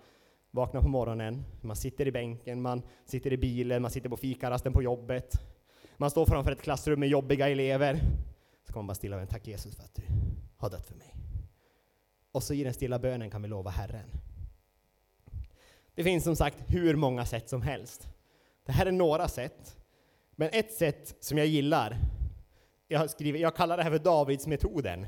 vaknar 0.51 0.81
på 0.81 0.87
morgonen, 0.87 1.45
man 1.61 1.75
sitter 1.75 2.07
i 2.07 2.11
bänken, 2.11 2.61
man 2.61 2.81
sitter 3.05 3.33
i 3.33 3.37
bilen, 3.37 3.81
man 3.81 3.91
sitter 3.91 4.09
på 4.09 4.17
fikarasten 4.17 4.73
på 4.73 4.83
jobbet, 4.83 5.33
man 5.97 6.11
står 6.11 6.25
framför 6.25 6.51
ett 6.51 6.61
klassrum 6.61 6.99
med 6.99 7.09
jobbiga 7.09 7.49
elever. 7.49 7.99
Så 8.67 8.73
kan 8.73 8.79
man 8.79 8.87
bara 8.87 8.95
stilla 8.95 9.17
bön, 9.17 9.27
tack 9.27 9.47
Jesus 9.47 9.75
för 9.75 9.83
att 9.83 9.95
du 9.95 10.03
har 10.57 10.69
dött 10.69 10.87
för 10.87 10.95
mig. 10.95 11.15
Och 12.31 12.43
så 12.43 12.53
i 12.53 12.63
den 12.63 12.73
stilla 12.73 12.99
bönen 12.99 13.29
kan 13.29 13.41
vi 13.41 13.47
lova 13.47 13.69
Herren. 13.69 14.09
Det 15.95 16.03
finns 16.03 16.23
som 16.23 16.35
sagt 16.35 16.57
hur 16.67 16.95
många 16.95 17.25
sätt 17.25 17.49
som 17.49 17.61
helst. 17.61 18.07
Det 18.65 18.71
här 18.71 18.85
är 18.85 18.91
några 18.91 19.27
sätt. 19.27 19.78
Men 20.39 20.49
ett 20.51 20.73
sätt 20.73 21.15
som 21.19 21.37
jag 21.37 21.47
gillar, 21.47 21.97
jag, 22.87 23.09
skriver, 23.09 23.39
jag 23.39 23.55
kallar 23.55 23.77
det 23.77 23.83
här 23.83 23.91
för 23.91 23.99
Davidsmetoden. 23.99 25.05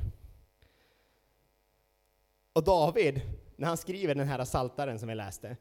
Och 2.54 2.64
David, 2.64 3.22
när 3.56 3.68
han 3.68 3.78
skriver 3.78 4.16
den 4.16 4.28
här 4.28 4.46
saltaren 4.46 5.00
som 5.00 5.08
vi 5.08 5.16
läste, 5.16 5.58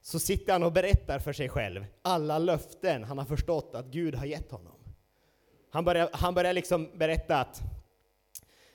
så 0.00 0.18
sitter 0.18 0.52
han 0.52 0.62
och 0.62 0.72
berättar 0.72 1.18
för 1.18 1.32
sig 1.32 1.48
själv 1.48 1.84
alla 2.02 2.38
löften 2.38 3.04
han 3.04 3.18
har 3.18 3.24
förstått 3.24 3.74
att 3.74 3.86
Gud 3.86 4.14
har 4.14 4.26
gett 4.26 4.50
honom. 4.50 4.78
Han 5.70 5.84
börjar, 5.84 6.10
han 6.12 6.34
börjar 6.34 6.52
liksom 6.52 6.90
berätta 6.94 7.40
att, 7.40 7.62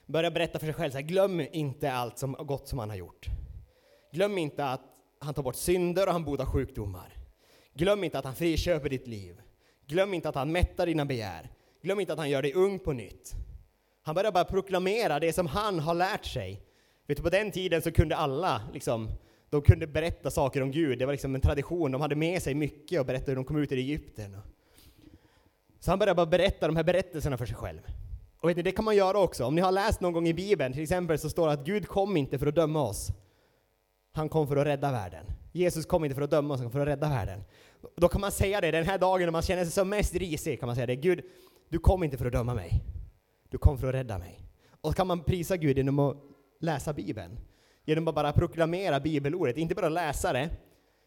börjar 0.06 0.32
berätta 0.32 0.60
för 0.60 0.66
sig 0.66 0.74
själv 0.74 0.92
så 0.92 0.98
här, 0.98 1.06
glöm 1.06 1.40
inte 1.40 1.92
allt 1.92 2.18
som 2.18 2.34
gott 2.34 2.68
som 2.68 2.80
han 2.80 2.90
har 2.90 2.98
gjort. 2.98 3.28
Glöm 4.12 4.38
inte 4.38 4.66
att 4.66 4.82
han 5.20 5.34
tar 5.34 5.44
bort 5.44 5.56
synder 5.56 6.08
och 6.08 6.14
han 6.14 6.26
botar 6.26 6.46
sjukdomar. 6.46 7.14
Glöm 7.74 8.04
inte 8.04 8.20
att 8.20 8.26
han 8.26 8.36
friköper 8.36 8.90
ditt 8.90 9.08
liv. 9.08 9.42
Glöm 9.92 10.14
inte 10.14 10.30
att 10.30 10.36
han 10.36 10.52
mättar 10.52 10.86
dina 10.86 11.06
begär. 11.06 11.50
Glöm 11.82 12.00
inte 12.00 12.14
att 12.14 12.20
han 12.20 12.30
gör 12.30 12.42
dig 12.42 12.54
ung 12.54 12.80
på 12.80 12.94
nytt. 12.94 13.34
Han 14.04 14.16
börjar 14.16 14.32
bara 14.32 14.46
proklamera 14.46 15.20
det 15.20 15.34
som 15.34 15.48
han 15.48 15.80
har 15.80 15.94
lärt 15.94 16.26
sig. 16.26 16.62
Vet 17.08 17.18
du, 17.18 17.24
på 17.24 17.30
den 17.30 17.52
tiden 17.52 17.82
så 17.82 17.92
kunde 17.92 18.16
alla 18.16 18.62
liksom, 18.74 19.10
de 19.50 19.62
kunde 19.62 19.88
berätta 19.88 20.32
saker 20.32 20.64
om 20.64 20.72
Gud. 20.72 21.00
Det 21.00 21.06
var 21.06 21.14
liksom 21.14 21.36
en 21.36 21.42
tradition. 21.42 21.92
De 21.92 22.02
hade 22.02 22.16
med 22.16 22.42
sig 22.42 22.54
mycket 22.54 23.00
och 23.00 23.06
berättade 23.06 23.32
hur 23.32 23.36
de 23.36 23.46
kom 23.46 23.58
ut 23.58 23.72
ur 23.72 23.78
Egypten. 23.78 24.38
Så 25.80 25.92
han 25.92 26.00
börjar 26.00 26.16
bara 26.16 26.26
berätta 26.26 26.68
de 26.68 26.76
här 26.76 26.84
berättelserna 26.84 27.38
för 27.38 27.46
sig 27.46 27.56
själv. 27.56 27.82
Och 28.38 28.50
vet 28.50 28.58
ni, 28.58 28.64
det 28.64 28.72
kan 28.72 28.86
man 28.86 28.96
göra 28.96 29.20
också. 29.20 29.46
Om 29.46 29.56
ni 29.56 29.62
har 29.62 29.72
läst 29.72 30.02
någon 30.02 30.14
gång 30.14 30.28
i 30.28 30.34
Bibeln, 30.34 30.74
till 30.74 30.84
exempel, 30.84 31.20
så 31.20 31.30
står 31.30 31.48
det 31.48 31.54
att 31.54 31.66
Gud 31.66 31.88
kom 31.88 32.18
inte 32.18 32.40
för 32.40 32.48
att 32.48 32.56
döma 32.56 32.82
oss. 32.82 33.08
Han 34.14 34.30
kom 34.30 34.48
för 34.48 34.58
att 34.58 34.68
rädda 34.68 34.92
världen. 34.92 35.26
Jesus 35.52 35.86
kom 35.86 36.06
inte 36.06 36.16
för 36.16 36.22
att 36.22 36.32
döma 36.32 36.54
oss, 36.54 36.60
han 36.60 36.66
kom 36.66 36.72
för 36.72 36.80
att 36.80 36.88
rädda 36.88 37.10
världen. 37.10 37.44
Då 37.96 38.08
kan 38.08 38.22
man 38.22 38.32
säga 38.32 38.62
det 38.62 38.72
den 38.72 38.86
här 38.86 38.98
dagen 38.98 39.26
när 39.26 39.32
man 39.32 39.42
känner 39.42 39.64
sig 39.64 39.72
som 39.72 39.90
mest 39.90 40.16
risig, 40.16 40.60
kan 40.60 40.68
man 40.68 40.76
säga 40.76 40.88
det. 40.88 40.96
Gud, 40.96 41.22
du 41.70 41.80
kom 41.80 42.04
inte 42.04 42.18
för 42.18 42.26
att 42.26 42.34
döma 42.34 42.54
mig. 42.54 42.84
Du 43.50 43.58
kom 43.58 43.78
för 43.78 43.88
att 43.88 43.94
rädda 43.94 44.18
mig. 44.18 44.40
Och 44.82 44.92
så 44.92 44.96
kan 44.96 45.08
man 45.08 45.24
prisa 45.24 45.58
Gud 45.58 45.78
genom 45.78 46.00
att 46.00 46.18
läsa 46.60 46.94
Bibeln. 46.94 47.40
Genom 47.86 48.08
att 48.08 48.16
bara 48.16 48.34
proklamera 48.34 49.00
bibelordet, 49.00 49.58
inte 49.58 49.76
bara 49.76 49.90
läsa 49.90 50.34
det. 50.34 50.50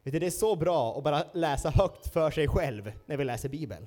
Det 0.03 0.27
är 0.27 0.31
så 0.31 0.57
bra 0.57 0.99
att 0.99 1.05
bara 1.05 1.25
läsa 1.35 1.71
högt 1.71 2.13
för 2.13 2.31
sig 2.31 2.49
själv 2.49 2.93
när 3.07 3.17
vi 3.17 3.25
läser 3.25 3.49
Bibeln. 3.49 3.87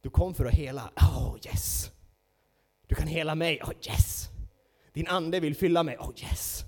Du 0.00 0.10
kom 0.10 0.34
för 0.34 0.44
att 0.44 0.54
hela. 0.54 0.90
Oh 0.96 1.36
yes! 1.46 1.90
Du 2.86 2.94
kan 2.94 3.06
hela 3.06 3.34
mig. 3.34 3.60
Oh 3.62 3.72
yes! 3.88 4.28
Din 4.92 5.08
ande 5.08 5.40
vill 5.40 5.56
fylla 5.56 5.82
mig. 5.82 5.96
Oh 5.98 6.12
yes! 6.16 6.64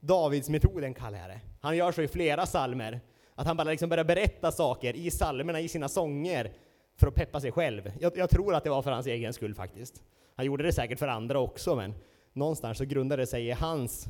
Davidsmetoden 0.00 0.94
kallar 0.94 1.18
jag 1.18 1.28
det. 1.28 1.40
Han 1.60 1.76
gör 1.76 1.92
så 1.92 2.02
i 2.02 2.08
flera 2.08 2.46
salmer. 2.46 3.00
Att 3.34 3.46
han 3.46 3.56
bara 3.56 3.70
liksom 3.70 3.88
börjar 3.88 4.04
berätta 4.04 4.52
saker 4.52 4.96
i 4.96 5.10
salmerna, 5.10 5.60
i 5.60 5.68
sina 5.68 5.88
sånger, 5.88 6.52
för 6.96 7.06
att 7.06 7.14
peppa 7.14 7.40
sig 7.40 7.52
själv. 7.52 7.92
Jag, 8.00 8.16
jag, 8.16 8.30
tror 8.30 8.54
att 8.54 8.64
det 8.64 8.70
var 8.70 8.82
för 8.82 8.90
hans 8.90 9.06
egen 9.06 9.32
skull 9.32 9.54
faktiskt. 9.54 10.02
Han 10.36 10.46
gjorde 10.46 10.64
det 10.64 10.72
säkert 10.72 10.98
för 10.98 11.08
andra 11.08 11.38
också, 11.38 11.76
men 11.76 11.94
någonstans 12.32 12.78
så 12.78 12.84
grundade 12.84 13.22
det 13.22 13.26
sig 13.26 13.46
i 13.46 13.50
hans 13.50 14.06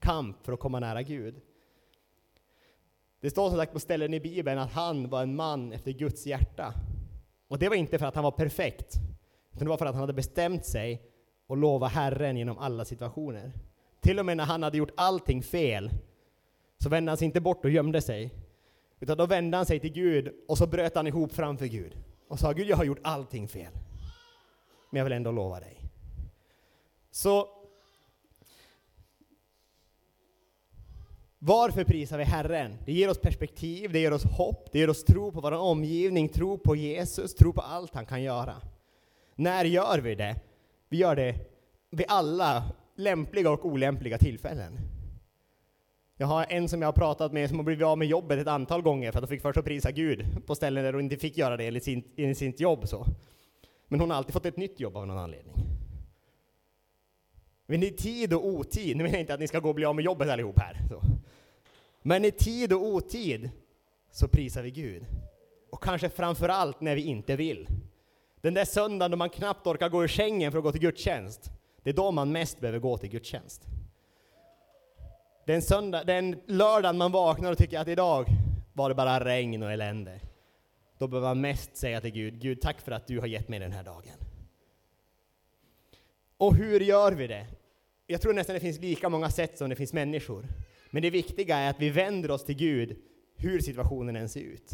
kamp 0.00 0.44
för 0.44 0.52
att 0.52 0.60
komma 0.60 0.80
nära 0.80 1.02
Gud. 1.02 1.40
Det 3.20 3.30
står 3.30 3.48
som 3.48 3.58
sagt 3.58 3.72
på 3.72 3.80
ställen 3.80 4.14
i 4.14 4.20
Bibeln 4.20 4.58
att 4.58 4.72
han 4.72 5.08
var 5.08 5.22
en 5.22 5.36
man 5.36 5.72
efter 5.72 5.92
Guds 5.92 6.26
hjärta. 6.26 6.74
Och 7.48 7.58
det 7.58 7.68
var 7.68 7.76
inte 7.76 7.98
för 7.98 8.06
att 8.06 8.14
han 8.14 8.24
var 8.24 8.30
perfekt, 8.30 8.94
utan 9.52 9.64
det 9.64 9.70
var 9.70 9.76
för 9.76 9.86
att 9.86 9.94
han 9.94 10.00
hade 10.00 10.12
bestämt 10.12 10.64
sig 10.64 11.02
och 11.46 11.56
lova 11.56 11.86
Herren 11.86 12.36
genom 12.36 12.58
alla 12.58 12.84
situationer. 12.84 13.52
Till 14.00 14.18
och 14.18 14.26
med 14.26 14.36
när 14.36 14.44
han 14.44 14.62
hade 14.62 14.78
gjort 14.78 14.92
allting 14.96 15.42
fel, 15.42 15.90
så 16.84 16.90
vände 16.90 17.10
han 17.10 17.16
sig 17.16 17.24
inte 17.24 17.40
bort 17.40 17.64
och 17.64 17.70
gömde 17.70 18.02
sig. 18.02 18.34
Utan 19.00 19.16
då 19.16 19.26
vände 19.26 19.56
han 19.56 19.66
sig 19.66 19.80
till 19.80 19.92
Gud 19.92 20.34
och 20.48 20.58
så 20.58 20.66
bröt 20.66 20.94
han 20.94 21.06
ihop 21.06 21.32
framför 21.32 21.66
Gud. 21.66 21.96
Och 22.28 22.38
sa 22.38 22.52
Gud, 22.52 22.68
jag 22.68 22.76
har 22.76 22.84
gjort 22.84 22.98
allting 23.02 23.48
fel. 23.48 23.72
Men 24.90 24.98
jag 24.98 25.04
vill 25.04 25.12
ändå 25.12 25.32
lova 25.32 25.60
dig. 25.60 25.80
Så 27.10 27.48
Varför 31.38 31.84
prisar 31.84 32.18
vi 32.18 32.24
Herren? 32.24 32.78
Det 32.86 32.92
ger 32.92 33.10
oss 33.10 33.20
perspektiv, 33.20 33.92
det 33.92 33.98
ger 33.98 34.12
oss 34.12 34.24
hopp, 34.24 34.68
det 34.72 34.78
ger 34.78 34.90
oss 34.90 35.04
tro 35.04 35.32
på 35.32 35.40
vår 35.40 35.52
omgivning, 35.52 36.28
tro 36.28 36.58
på 36.58 36.76
Jesus, 36.76 37.34
tro 37.34 37.52
på 37.52 37.60
allt 37.60 37.94
han 37.94 38.06
kan 38.06 38.22
göra. 38.22 38.54
När 39.34 39.64
gör 39.64 39.98
vi 39.98 40.14
det? 40.14 40.36
Vi 40.88 40.96
gör 40.96 41.16
det 41.16 41.34
vid 41.90 42.06
alla 42.08 42.64
lämpliga 42.96 43.50
och 43.50 43.66
olämpliga 43.66 44.18
tillfällen. 44.18 44.93
Jag 46.16 46.26
har 46.26 46.46
en 46.48 46.68
som 46.68 46.82
jag 46.82 46.88
har 46.88 46.92
pratat 46.92 47.32
med 47.32 47.48
som 47.48 47.58
har 47.58 47.64
blivit 47.64 47.84
av 47.84 47.98
med 47.98 48.08
jobbet 48.08 48.38
ett 48.38 48.46
antal 48.46 48.82
gånger 48.82 49.12
för 49.12 49.18
att 49.18 49.22
hon 49.22 49.28
fick 49.28 49.42
först 49.42 49.58
att 49.58 49.64
prisa 49.64 49.90
Gud 49.90 50.46
på 50.46 50.54
ställen 50.54 50.84
där 50.84 50.92
hon 50.92 51.02
inte 51.02 51.16
fick 51.16 51.36
göra 51.36 51.56
det 51.56 51.66
enligt, 51.66 51.84
sin, 51.84 52.04
enligt 52.16 52.38
sitt 52.38 52.60
jobb. 52.60 52.88
Så. 52.88 53.06
Men 53.88 54.00
hon 54.00 54.10
har 54.10 54.16
alltid 54.16 54.32
fått 54.32 54.46
ett 54.46 54.56
nytt 54.56 54.80
jobb 54.80 54.96
av 54.96 55.06
någon 55.06 55.18
anledning. 55.18 55.54
Men 57.66 57.82
i 57.82 57.90
tid 57.90 58.32
och 58.32 58.46
otid, 58.46 58.96
nu 58.96 59.02
menar 59.02 59.14
jag 59.14 59.20
inte 59.20 59.34
att 59.34 59.40
ni 59.40 59.48
ska 59.48 59.58
gå 59.58 59.68
och 59.68 59.74
bli 59.74 59.84
av 59.84 59.94
med 59.94 60.04
jobbet 60.04 60.28
allihop 60.28 60.58
här. 60.58 60.80
Så. 60.88 61.02
Men 62.02 62.24
i 62.24 62.30
tid 62.30 62.72
och 62.72 62.86
otid 62.86 63.50
så 64.10 64.28
prisar 64.28 64.62
vi 64.62 64.70
Gud. 64.70 65.06
Och 65.70 65.82
kanske 65.82 66.08
framför 66.08 66.48
allt 66.48 66.80
när 66.80 66.96
vi 66.96 67.02
inte 67.02 67.36
vill. 67.36 67.66
Den 68.40 68.54
där 68.54 68.64
söndagen 68.64 69.10
då 69.10 69.16
man 69.16 69.30
knappt 69.30 69.66
orkar 69.66 69.88
gå 69.88 70.04
ur 70.04 70.08
sängen 70.08 70.52
för 70.52 70.58
att 70.58 70.64
gå 70.64 70.72
till 70.72 70.80
gudstjänst. 70.80 71.50
Det 71.82 71.90
är 71.90 71.94
då 71.94 72.10
man 72.10 72.32
mest 72.32 72.60
behöver 72.60 72.78
gå 72.78 72.98
till 72.98 73.10
gudstjänst. 73.10 73.62
Den, 75.44 75.62
söndag, 75.62 76.04
den 76.04 76.40
lördagen 76.46 76.98
man 76.98 77.12
vaknar 77.12 77.52
och 77.52 77.58
tycker 77.58 77.78
att 77.78 77.88
idag 77.88 78.26
var 78.72 78.88
det 78.88 78.94
bara 78.94 79.24
regn 79.24 79.62
och 79.62 79.72
elände. 79.72 80.20
Då 80.98 81.08
behöver 81.08 81.28
man 81.28 81.40
mest 81.40 81.76
säga 81.76 82.00
till 82.00 82.10
Gud, 82.10 82.40
Gud 82.40 82.60
tack 82.60 82.80
för 82.80 82.92
att 82.92 83.06
du 83.06 83.20
har 83.20 83.26
gett 83.26 83.48
mig 83.48 83.58
den 83.58 83.72
här 83.72 83.82
dagen. 83.82 84.18
Och 86.36 86.56
hur 86.56 86.80
gör 86.80 87.12
vi 87.12 87.26
det? 87.26 87.46
Jag 88.06 88.20
tror 88.20 88.32
nästan 88.32 88.54
det 88.54 88.60
finns 88.60 88.80
lika 88.80 89.08
många 89.08 89.30
sätt 89.30 89.58
som 89.58 89.70
det 89.70 89.76
finns 89.76 89.92
människor. 89.92 90.46
Men 90.90 91.02
det 91.02 91.10
viktiga 91.10 91.56
är 91.56 91.70
att 91.70 91.80
vi 91.80 91.90
vänder 91.90 92.30
oss 92.30 92.44
till 92.44 92.56
Gud, 92.56 92.96
hur 93.36 93.60
situationen 93.60 94.16
än 94.16 94.28
ser 94.28 94.40
ut. 94.40 94.70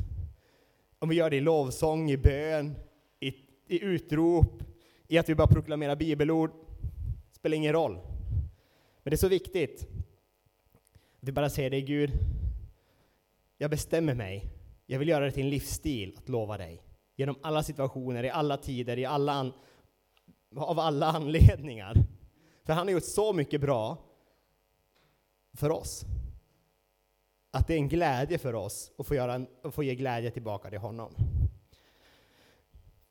Om 0.98 1.08
vi 1.08 1.16
gör 1.16 1.30
det 1.30 1.36
i 1.36 1.40
lovsång, 1.40 2.10
i 2.10 2.16
bön, 2.16 2.74
i, 3.20 3.28
i 3.66 3.84
utrop, 3.84 4.62
i 5.08 5.18
att 5.18 5.28
vi 5.28 5.34
bara 5.34 5.46
proklamerar 5.46 5.96
bibelord, 5.96 6.50
spelar 7.32 7.56
ingen 7.56 7.72
roll. 7.72 7.98
Men 9.02 9.10
det 9.10 9.14
är 9.14 9.16
så 9.16 9.28
viktigt 9.28 9.86
vi 11.20 11.32
bara 11.32 11.50
säger 11.50 11.70
dig 11.70 11.82
Gud, 11.82 12.10
jag 13.58 13.70
bestämmer 13.70 14.14
mig. 14.14 14.50
Jag 14.86 14.98
vill 14.98 15.08
göra 15.08 15.24
det 15.24 15.30
till 15.30 15.44
en 15.44 15.50
livsstil 15.50 16.14
att 16.18 16.28
lova 16.28 16.58
dig. 16.58 16.82
Genom 17.16 17.36
alla 17.42 17.62
situationer, 17.62 18.24
i 18.24 18.30
alla 18.30 18.56
tider, 18.56 18.98
i 18.98 19.04
alla 19.04 19.32
an, 19.32 19.52
av 20.56 20.78
alla 20.78 21.06
anledningar. 21.06 21.94
För 22.64 22.72
han 22.72 22.86
har 22.86 22.92
gjort 22.92 23.04
så 23.04 23.32
mycket 23.32 23.60
bra 23.60 23.98
för 25.52 25.70
oss. 25.70 26.04
Att 27.50 27.66
det 27.66 27.74
är 27.74 27.78
en 27.78 27.88
glädje 27.88 28.38
för 28.38 28.54
oss 28.54 28.92
att 28.98 29.06
få, 29.06 29.14
göra 29.14 29.34
en, 29.34 29.46
att 29.62 29.74
få 29.74 29.82
ge 29.82 29.94
glädje 29.94 30.30
tillbaka 30.30 30.70
till 30.70 30.78
honom. 30.78 31.14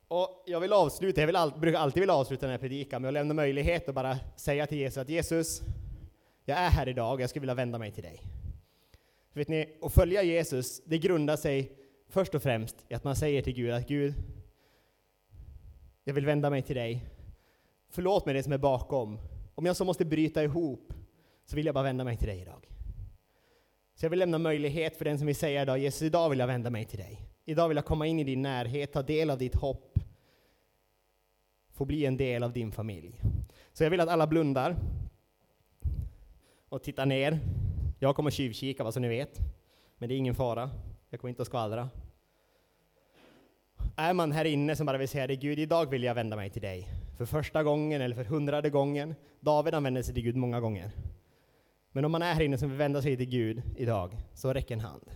Och 0.08 0.44
jag 0.46 0.60
vill 0.60 0.72
avsluta, 0.72 1.20
jag 1.20 1.26
vill 1.26 1.36
all, 1.36 1.52
brukar 1.58 1.78
alltid 1.78 2.00
vilja 2.00 2.14
avsluta 2.14 2.46
den 2.46 2.50
här 2.50 2.58
predikan 2.58 3.02
med 3.02 3.08
att 3.08 3.14
lämna 3.14 3.34
möjlighet 3.34 3.88
att 3.88 3.94
bara 3.94 4.18
säga 4.36 4.66
till 4.66 4.78
Jesus 4.78 4.98
att 4.98 5.08
Jesus, 5.08 5.62
jag 6.50 6.58
är 6.58 6.70
här 6.70 6.88
idag 6.88 7.14
och 7.14 7.20
jag 7.20 7.30
skulle 7.30 7.40
vilja 7.40 7.54
vända 7.54 7.78
mig 7.78 7.92
till 7.92 8.02
dig. 8.02 8.20
Vet 9.32 9.48
ni, 9.48 9.78
att 9.82 9.92
följa 9.92 10.22
Jesus, 10.22 10.82
det 10.84 10.98
grundar 10.98 11.36
sig 11.36 11.72
först 12.08 12.34
och 12.34 12.42
främst 12.42 12.76
i 12.88 12.94
att 12.94 13.04
man 13.04 13.16
säger 13.16 13.42
till 13.42 13.52
Gud 13.52 13.70
att 13.70 13.88
Gud, 13.88 14.14
jag 16.04 16.14
vill 16.14 16.26
vända 16.26 16.50
mig 16.50 16.62
till 16.62 16.76
dig. 16.76 17.04
Förlåt 17.88 18.26
mig 18.26 18.34
det 18.34 18.42
som 18.42 18.52
är 18.52 18.58
bakom. 18.58 19.18
Om 19.54 19.66
jag 19.66 19.76
så 19.76 19.84
måste 19.84 20.04
bryta 20.04 20.42
ihop, 20.42 20.92
så 21.44 21.56
vill 21.56 21.66
jag 21.66 21.74
bara 21.74 21.84
vända 21.84 22.04
mig 22.04 22.16
till 22.16 22.28
dig 22.28 22.40
idag. 22.40 22.66
Så 23.94 24.04
jag 24.04 24.10
vill 24.10 24.18
lämna 24.18 24.38
möjlighet 24.38 24.96
för 24.96 25.04
den 25.04 25.18
som 25.18 25.26
vill 25.26 25.36
säga 25.36 25.62
idag, 25.62 25.78
Jesus, 25.78 26.02
idag 26.02 26.30
vill 26.30 26.38
jag 26.38 26.46
vända 26.46 26.70
mig 26.70 26.84
till 26.84 26.98
dig. 26.98 27.20
Idag 27.44 27.68
vill 27.68 27.76
jag 27.76 27.84
komma 27.84 28.06
in 28.06 28.18
i 28.18 28.24
din 28.24 28.42
närhet, 28.42 28.92
ta 28.92 29.02
del 29.02 29.30
av 29.30 29.38
ditt 29.38 29.54
hopp, 29.54 29.98
få 31.72 31.84
bli 31.84 32.06
en 32.06 32.16
del 32.16 32.42
av 32.42 32.52
din 32.52 32.72
familj. 32.72 33.20
Så 33.72 33.84
jag 33.84 33.90
vill 33.90 34.00
att 34.00 34.08
alla 34.08 34.26
blundar 34.26 34.76
och 36.70 36.82
tittar 36.82 37.06
ner. 37.06 37.38
Jag 37.98 38.16
kommer 38.16 38.30
tjuvkika, 38.30 38.84
vad 38.84 38.94
som 38.94 39.02
ni 39.02 39.08
vet. 39.08 39.38
Men 39.98 40.08
det 40.08 40.14
är 40.14 40.16
ingen 40.16 40.34
fara. 40.34 40.70
Jag 41.10 41.20
kommer 41.20 41.28
inte 41.28 41.42
att 41.42 41.48
skvallra. 41.48 41.88
Är 43.96 44.12
man 44.12 44.32
här 44.32 44.44
inne 44.44 44.76
som 44.76 44.86
bara 44.86 44.98
vill 44.98 45.08
säga 45.08 45.26
det, 45.26 45.36
Gud, 45.36 45.58
idag 45.58 45.90
vill 45.90 46.02
jag 46.02 46.14
vända 46.14 46.36
mig 46.36 46.50
till 46.50 46.62
dig. 46.62 46.88
För 47.16 47.26
första 47.26 47.62
gången 47.62 48.00
eller 48.00 48.16
för 48.16 48.24
hundrade 48.24 48.70
gången. 48.70 49.14
David 49.40 49.74
använder 49.74 50.02
sig 50.02 50.14
till 50.14 50.22
Gud 50.22 50.36
många 50.36 50.60
gånger. 50.60 50.90
Men 51.92 52.04
om 52.04 52.12
man 52.12 52.22
är 52.22 52.34
här 52.34 52.42
inne 52.42 52.58
som 52.58 52.68
vill 52.68 52.78
vända 52.78 53.02
sig 53.02 53.16
till 53.16 53.28
Gud 53.28 53.62
idag, 53.76 54.16
så 54.34 54.52
räck 54.52 54.70
en 54.70 54.80
hand. 54.80 55.10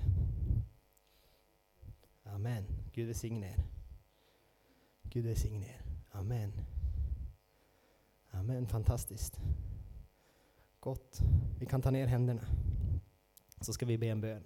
Amen. 2.24 2.64
Gud 2.92 3.06
välsigne 3.06 3.46
er. 3.46 3.64
Gud 5.02 5.24
välsigne 5.24 5.66
er. 5.66 5.82
Amen. 6.12 6.52
Amen, 8.30 8.66
fantastiskt. 8.66 9.40
Gott. 10.84 11.20
Vi 11.60 11.66
kan 11.66 11.82
ta 11.82 11.90
ner 11.90 12.06
händerna. 12.06 12.40
Så 13.60 13.72
ska 13.72 13.86
vi 13.86 13.98
be 13.98 14.06
en 14.06 14.20
bön. 14.20 14.44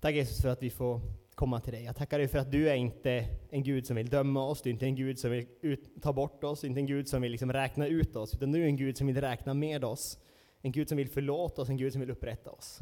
Tack 0.00 0.14
Jesus 0.14 0.42
för 0.42 0.48
att 0.48 0.62
vi 0.62 0.70
får 0.70 1.00
komma 1.34 1.60
till 1.60 1.72
dig. 1.72 1.84
Jag 1.84 1.96
tackar 1.96 2.18
dig 2.18 2.28
för 2.28 2.38
att 2.38 2.52
du 2.52 2.68
är 2.68 2.74
inte 2.74 3.28
en 3.50 3.62
Gud 3.62 3.86
som 3.86 3.96
vill 3.96 4.08
döma 4.08 4.44
oss, 4.44 4.62
du 4.62 4.70
är 4.70 4.72
inte 4.72 4.86
en 4.86 4.94
Gud 4.94 5.18
som 5.18 5.30
vill 5.30 5.46
ut, 5.60 6.02
ta 6.02 6.12
bort 6.12 6.44
oss, 6.44 6.60
du 6.60 6.66
är 6.66 6.68
inte 6.68 6.80
en 6.80 6.86
Gud 6.86 7.08
som 7.08 7.22
vill 7.22 7.32
liksom 7.32 7.52
räkna 7.52 7.86
ut 7.86 8.16
oss, 8.16 8.34
utan 8.34 8.52
du 8.52 8.62
är 8.62 8.66
en 8.66 8.76
Gud 8.76 8.96
som 8.96 9.06
vill 9.06 9.20
räkna 9.20 9.54
med 9.54 9.84
oss. 9.84 10.18
En 10.60 10.72
Gud 10.72 10.88
som 10.88 10.98
vill 10.98 11.08
förlåta 11.08 11.62
oss, 11.62 11.68
en 11.68 11.76
Gud 11.76 11.92
som 11.92 12.00
vill 12.00 12.10
upprätta 12.10 12.50
oss. 12.50 12.78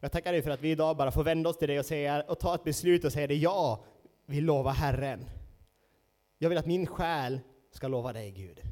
Jag 0.00 0.12
tackar 0.12 0.32
dig 0.32 0.42
för 0.42 0.50
att 0.50 0.60
vi 0.60 0.70
idag 0.70 0.96
bara 0.96 1.10
får 1.10 1.24
vända 1.24 1.50
oss 1.50 1.58
till 1.58 1.68
dig 1.68 1.78
och, 1.78 1.86
säga, 1.86 2.22
och 2.22 2.40
ta 2.40 2.54
ett 2.54 2.64
beslut 2.64 3.04
och 3.04 3.12
säga 3.12 3.26
det, 3.26 3.36
ja, 3.36 3.84
vi 4.26 4.40
lovar 4.40 4.72
Herren. 4.72 5.24
Jag 6.38 6.48
vill 6.48 6.58
att 6.58 6.66
min 6.66 6.86
själ 6.86 7.40
ska 7.70 7.88
lova 7.88 8.12
dig 8.12 8.30
Gud. 8.30 8.71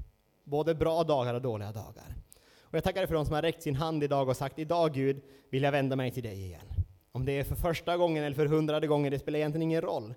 Både 0.50 0.74
bra 0.74 1.04
dagar 1.04 1.34
och 1.34 1.42
dåliga 1.42 1.72
dagar. 1.72 2.14
Och 2.60 2.74
jag 2.74 2.84
tackar 2.84 3.00
dig 3.00 3.08
för 3.08 3.14
de 3.14 3.26
som 3.26 3.34
har 3.34 3.42
räckt 3.42 3.62
sin 3.62 3.76
hand 3.76 4.04
idag 4.04 4.28
och 4.28 4.36
sagt, 4.36 4.58
idag 4.58 4.94
Gud 4.94 5.22
vill 5.50 5.62
jag 5.62 5.72
vända 5.72 5.96
mig 5.96 6.10
till 6.10 6.22
dig 6.22 6.44
igen. 6.44 6.66
Om 7.12 7.24
det 7.24 7.32
är 7.32 7.44
för 7.44 7.54
första 7.54 7.96
gången 7.96 8.24
eller 8.24 8.36
för 8.36 8.46
hundrade 8.46 8.86
gången, 8.86 9.12
det 9.12 9.18
spelar 9.18 9.38
egentligen 9.38 9.62
ingen 9.62 9.80
roll. 9.80 10.14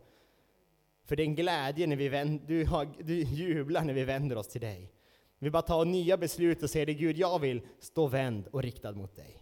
För 1.05 1.15
det 1.15 1.23
är 1.23 1.25
en 1.25 1.35
glädje 1.35 1.87
när 1.87 1.95
vi 1.95 2.09
vänder, 2.09 2.47
du, 2.47 2.65
har, 2.65 2.87
du 2.99 3.21
jublar 3.21 3.83
när 3.83 3.93
vi 3.93 4.03
vänder 4.03 4.37
oss 4.37 4.47
till 4.47 4.61
dig. 4.61 4.91
Vi 5.39 5.49
bara 5.49 5.61
tar 5.61 5.85
nya 5.85 6.17
beslut 6.17 6.63
och 6.63 6.69
säger 6.69 6.85
det 6.85 6.93
Gud, 6.93 7.17
jag 7.17 7.39
vill 7.39 7.61
stå 7.79 8.07
vänd 8.07 8.47
och 8.47 8.63
riktad 8.63 8.91
mot 8.91 9.15
dig. 9.15 9.39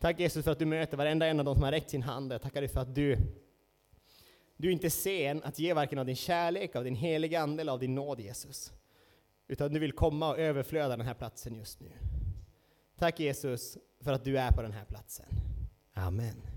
Tack 0.00 0.20
Jesus 0.20 0.44
för 0.44 0.52
att 0.52 0.58
du 0.58 0.66
möter 0.66 0.96
varenda 0.96 1.26
en 1.26 1.38
av 1.38 1.44
dem 1.44 1.54
som 1.54 1.64
har 1.64 1.72
räckt 1.72 1.90
sin 1.90 2.02
hand. 2.02 2.32
Jag 2.32 2.42
tackar 2.42 2.60
dig 2.60 2.68
för 2.68 2.80
att 2.80 2.94
du, 2.94 3.18
du 4.56 4.68
är 4.68 4.72
inte 4.72 4.90
sen 4.90 5.42
att 5.42 5.58
ge 5.58 5.72
varken 5.72 5.98
av 5.98 6.06
din 6.06 6.16
kärlek, 6.16 6.76
av 6.76 6.84
din 6.84 6.94
heliga 6.94 7.40
Ande 7.40 7.60
eller 7.60 7.72
av 7.72 7.78
din 7.78 7.94
nåd 7.94 8.20
Jesus. 8.20 8.72
Utan 9.48 9.72
du 9.72 9.80
vill 9.80 9.92
komma 9.92 10.30
och 10.30 10.38
överflöda 10.38 10.96
den 10.96 11.06
här 11.06 11.14
platsen 11.14 11.54
just 11.54 11.80
nu. 11.80 11.90
Tack 12.98 13.20
Jesus 13.20 13.78
för 14.00 14.12
att 14.12 14.24
du 14.24 14.38
är 14.38 14.50
på 14.50 14.62
den 14.62 14.72
här 14.72 14.84
platsen. 14.84 15.26
Amen. 15.94 16.53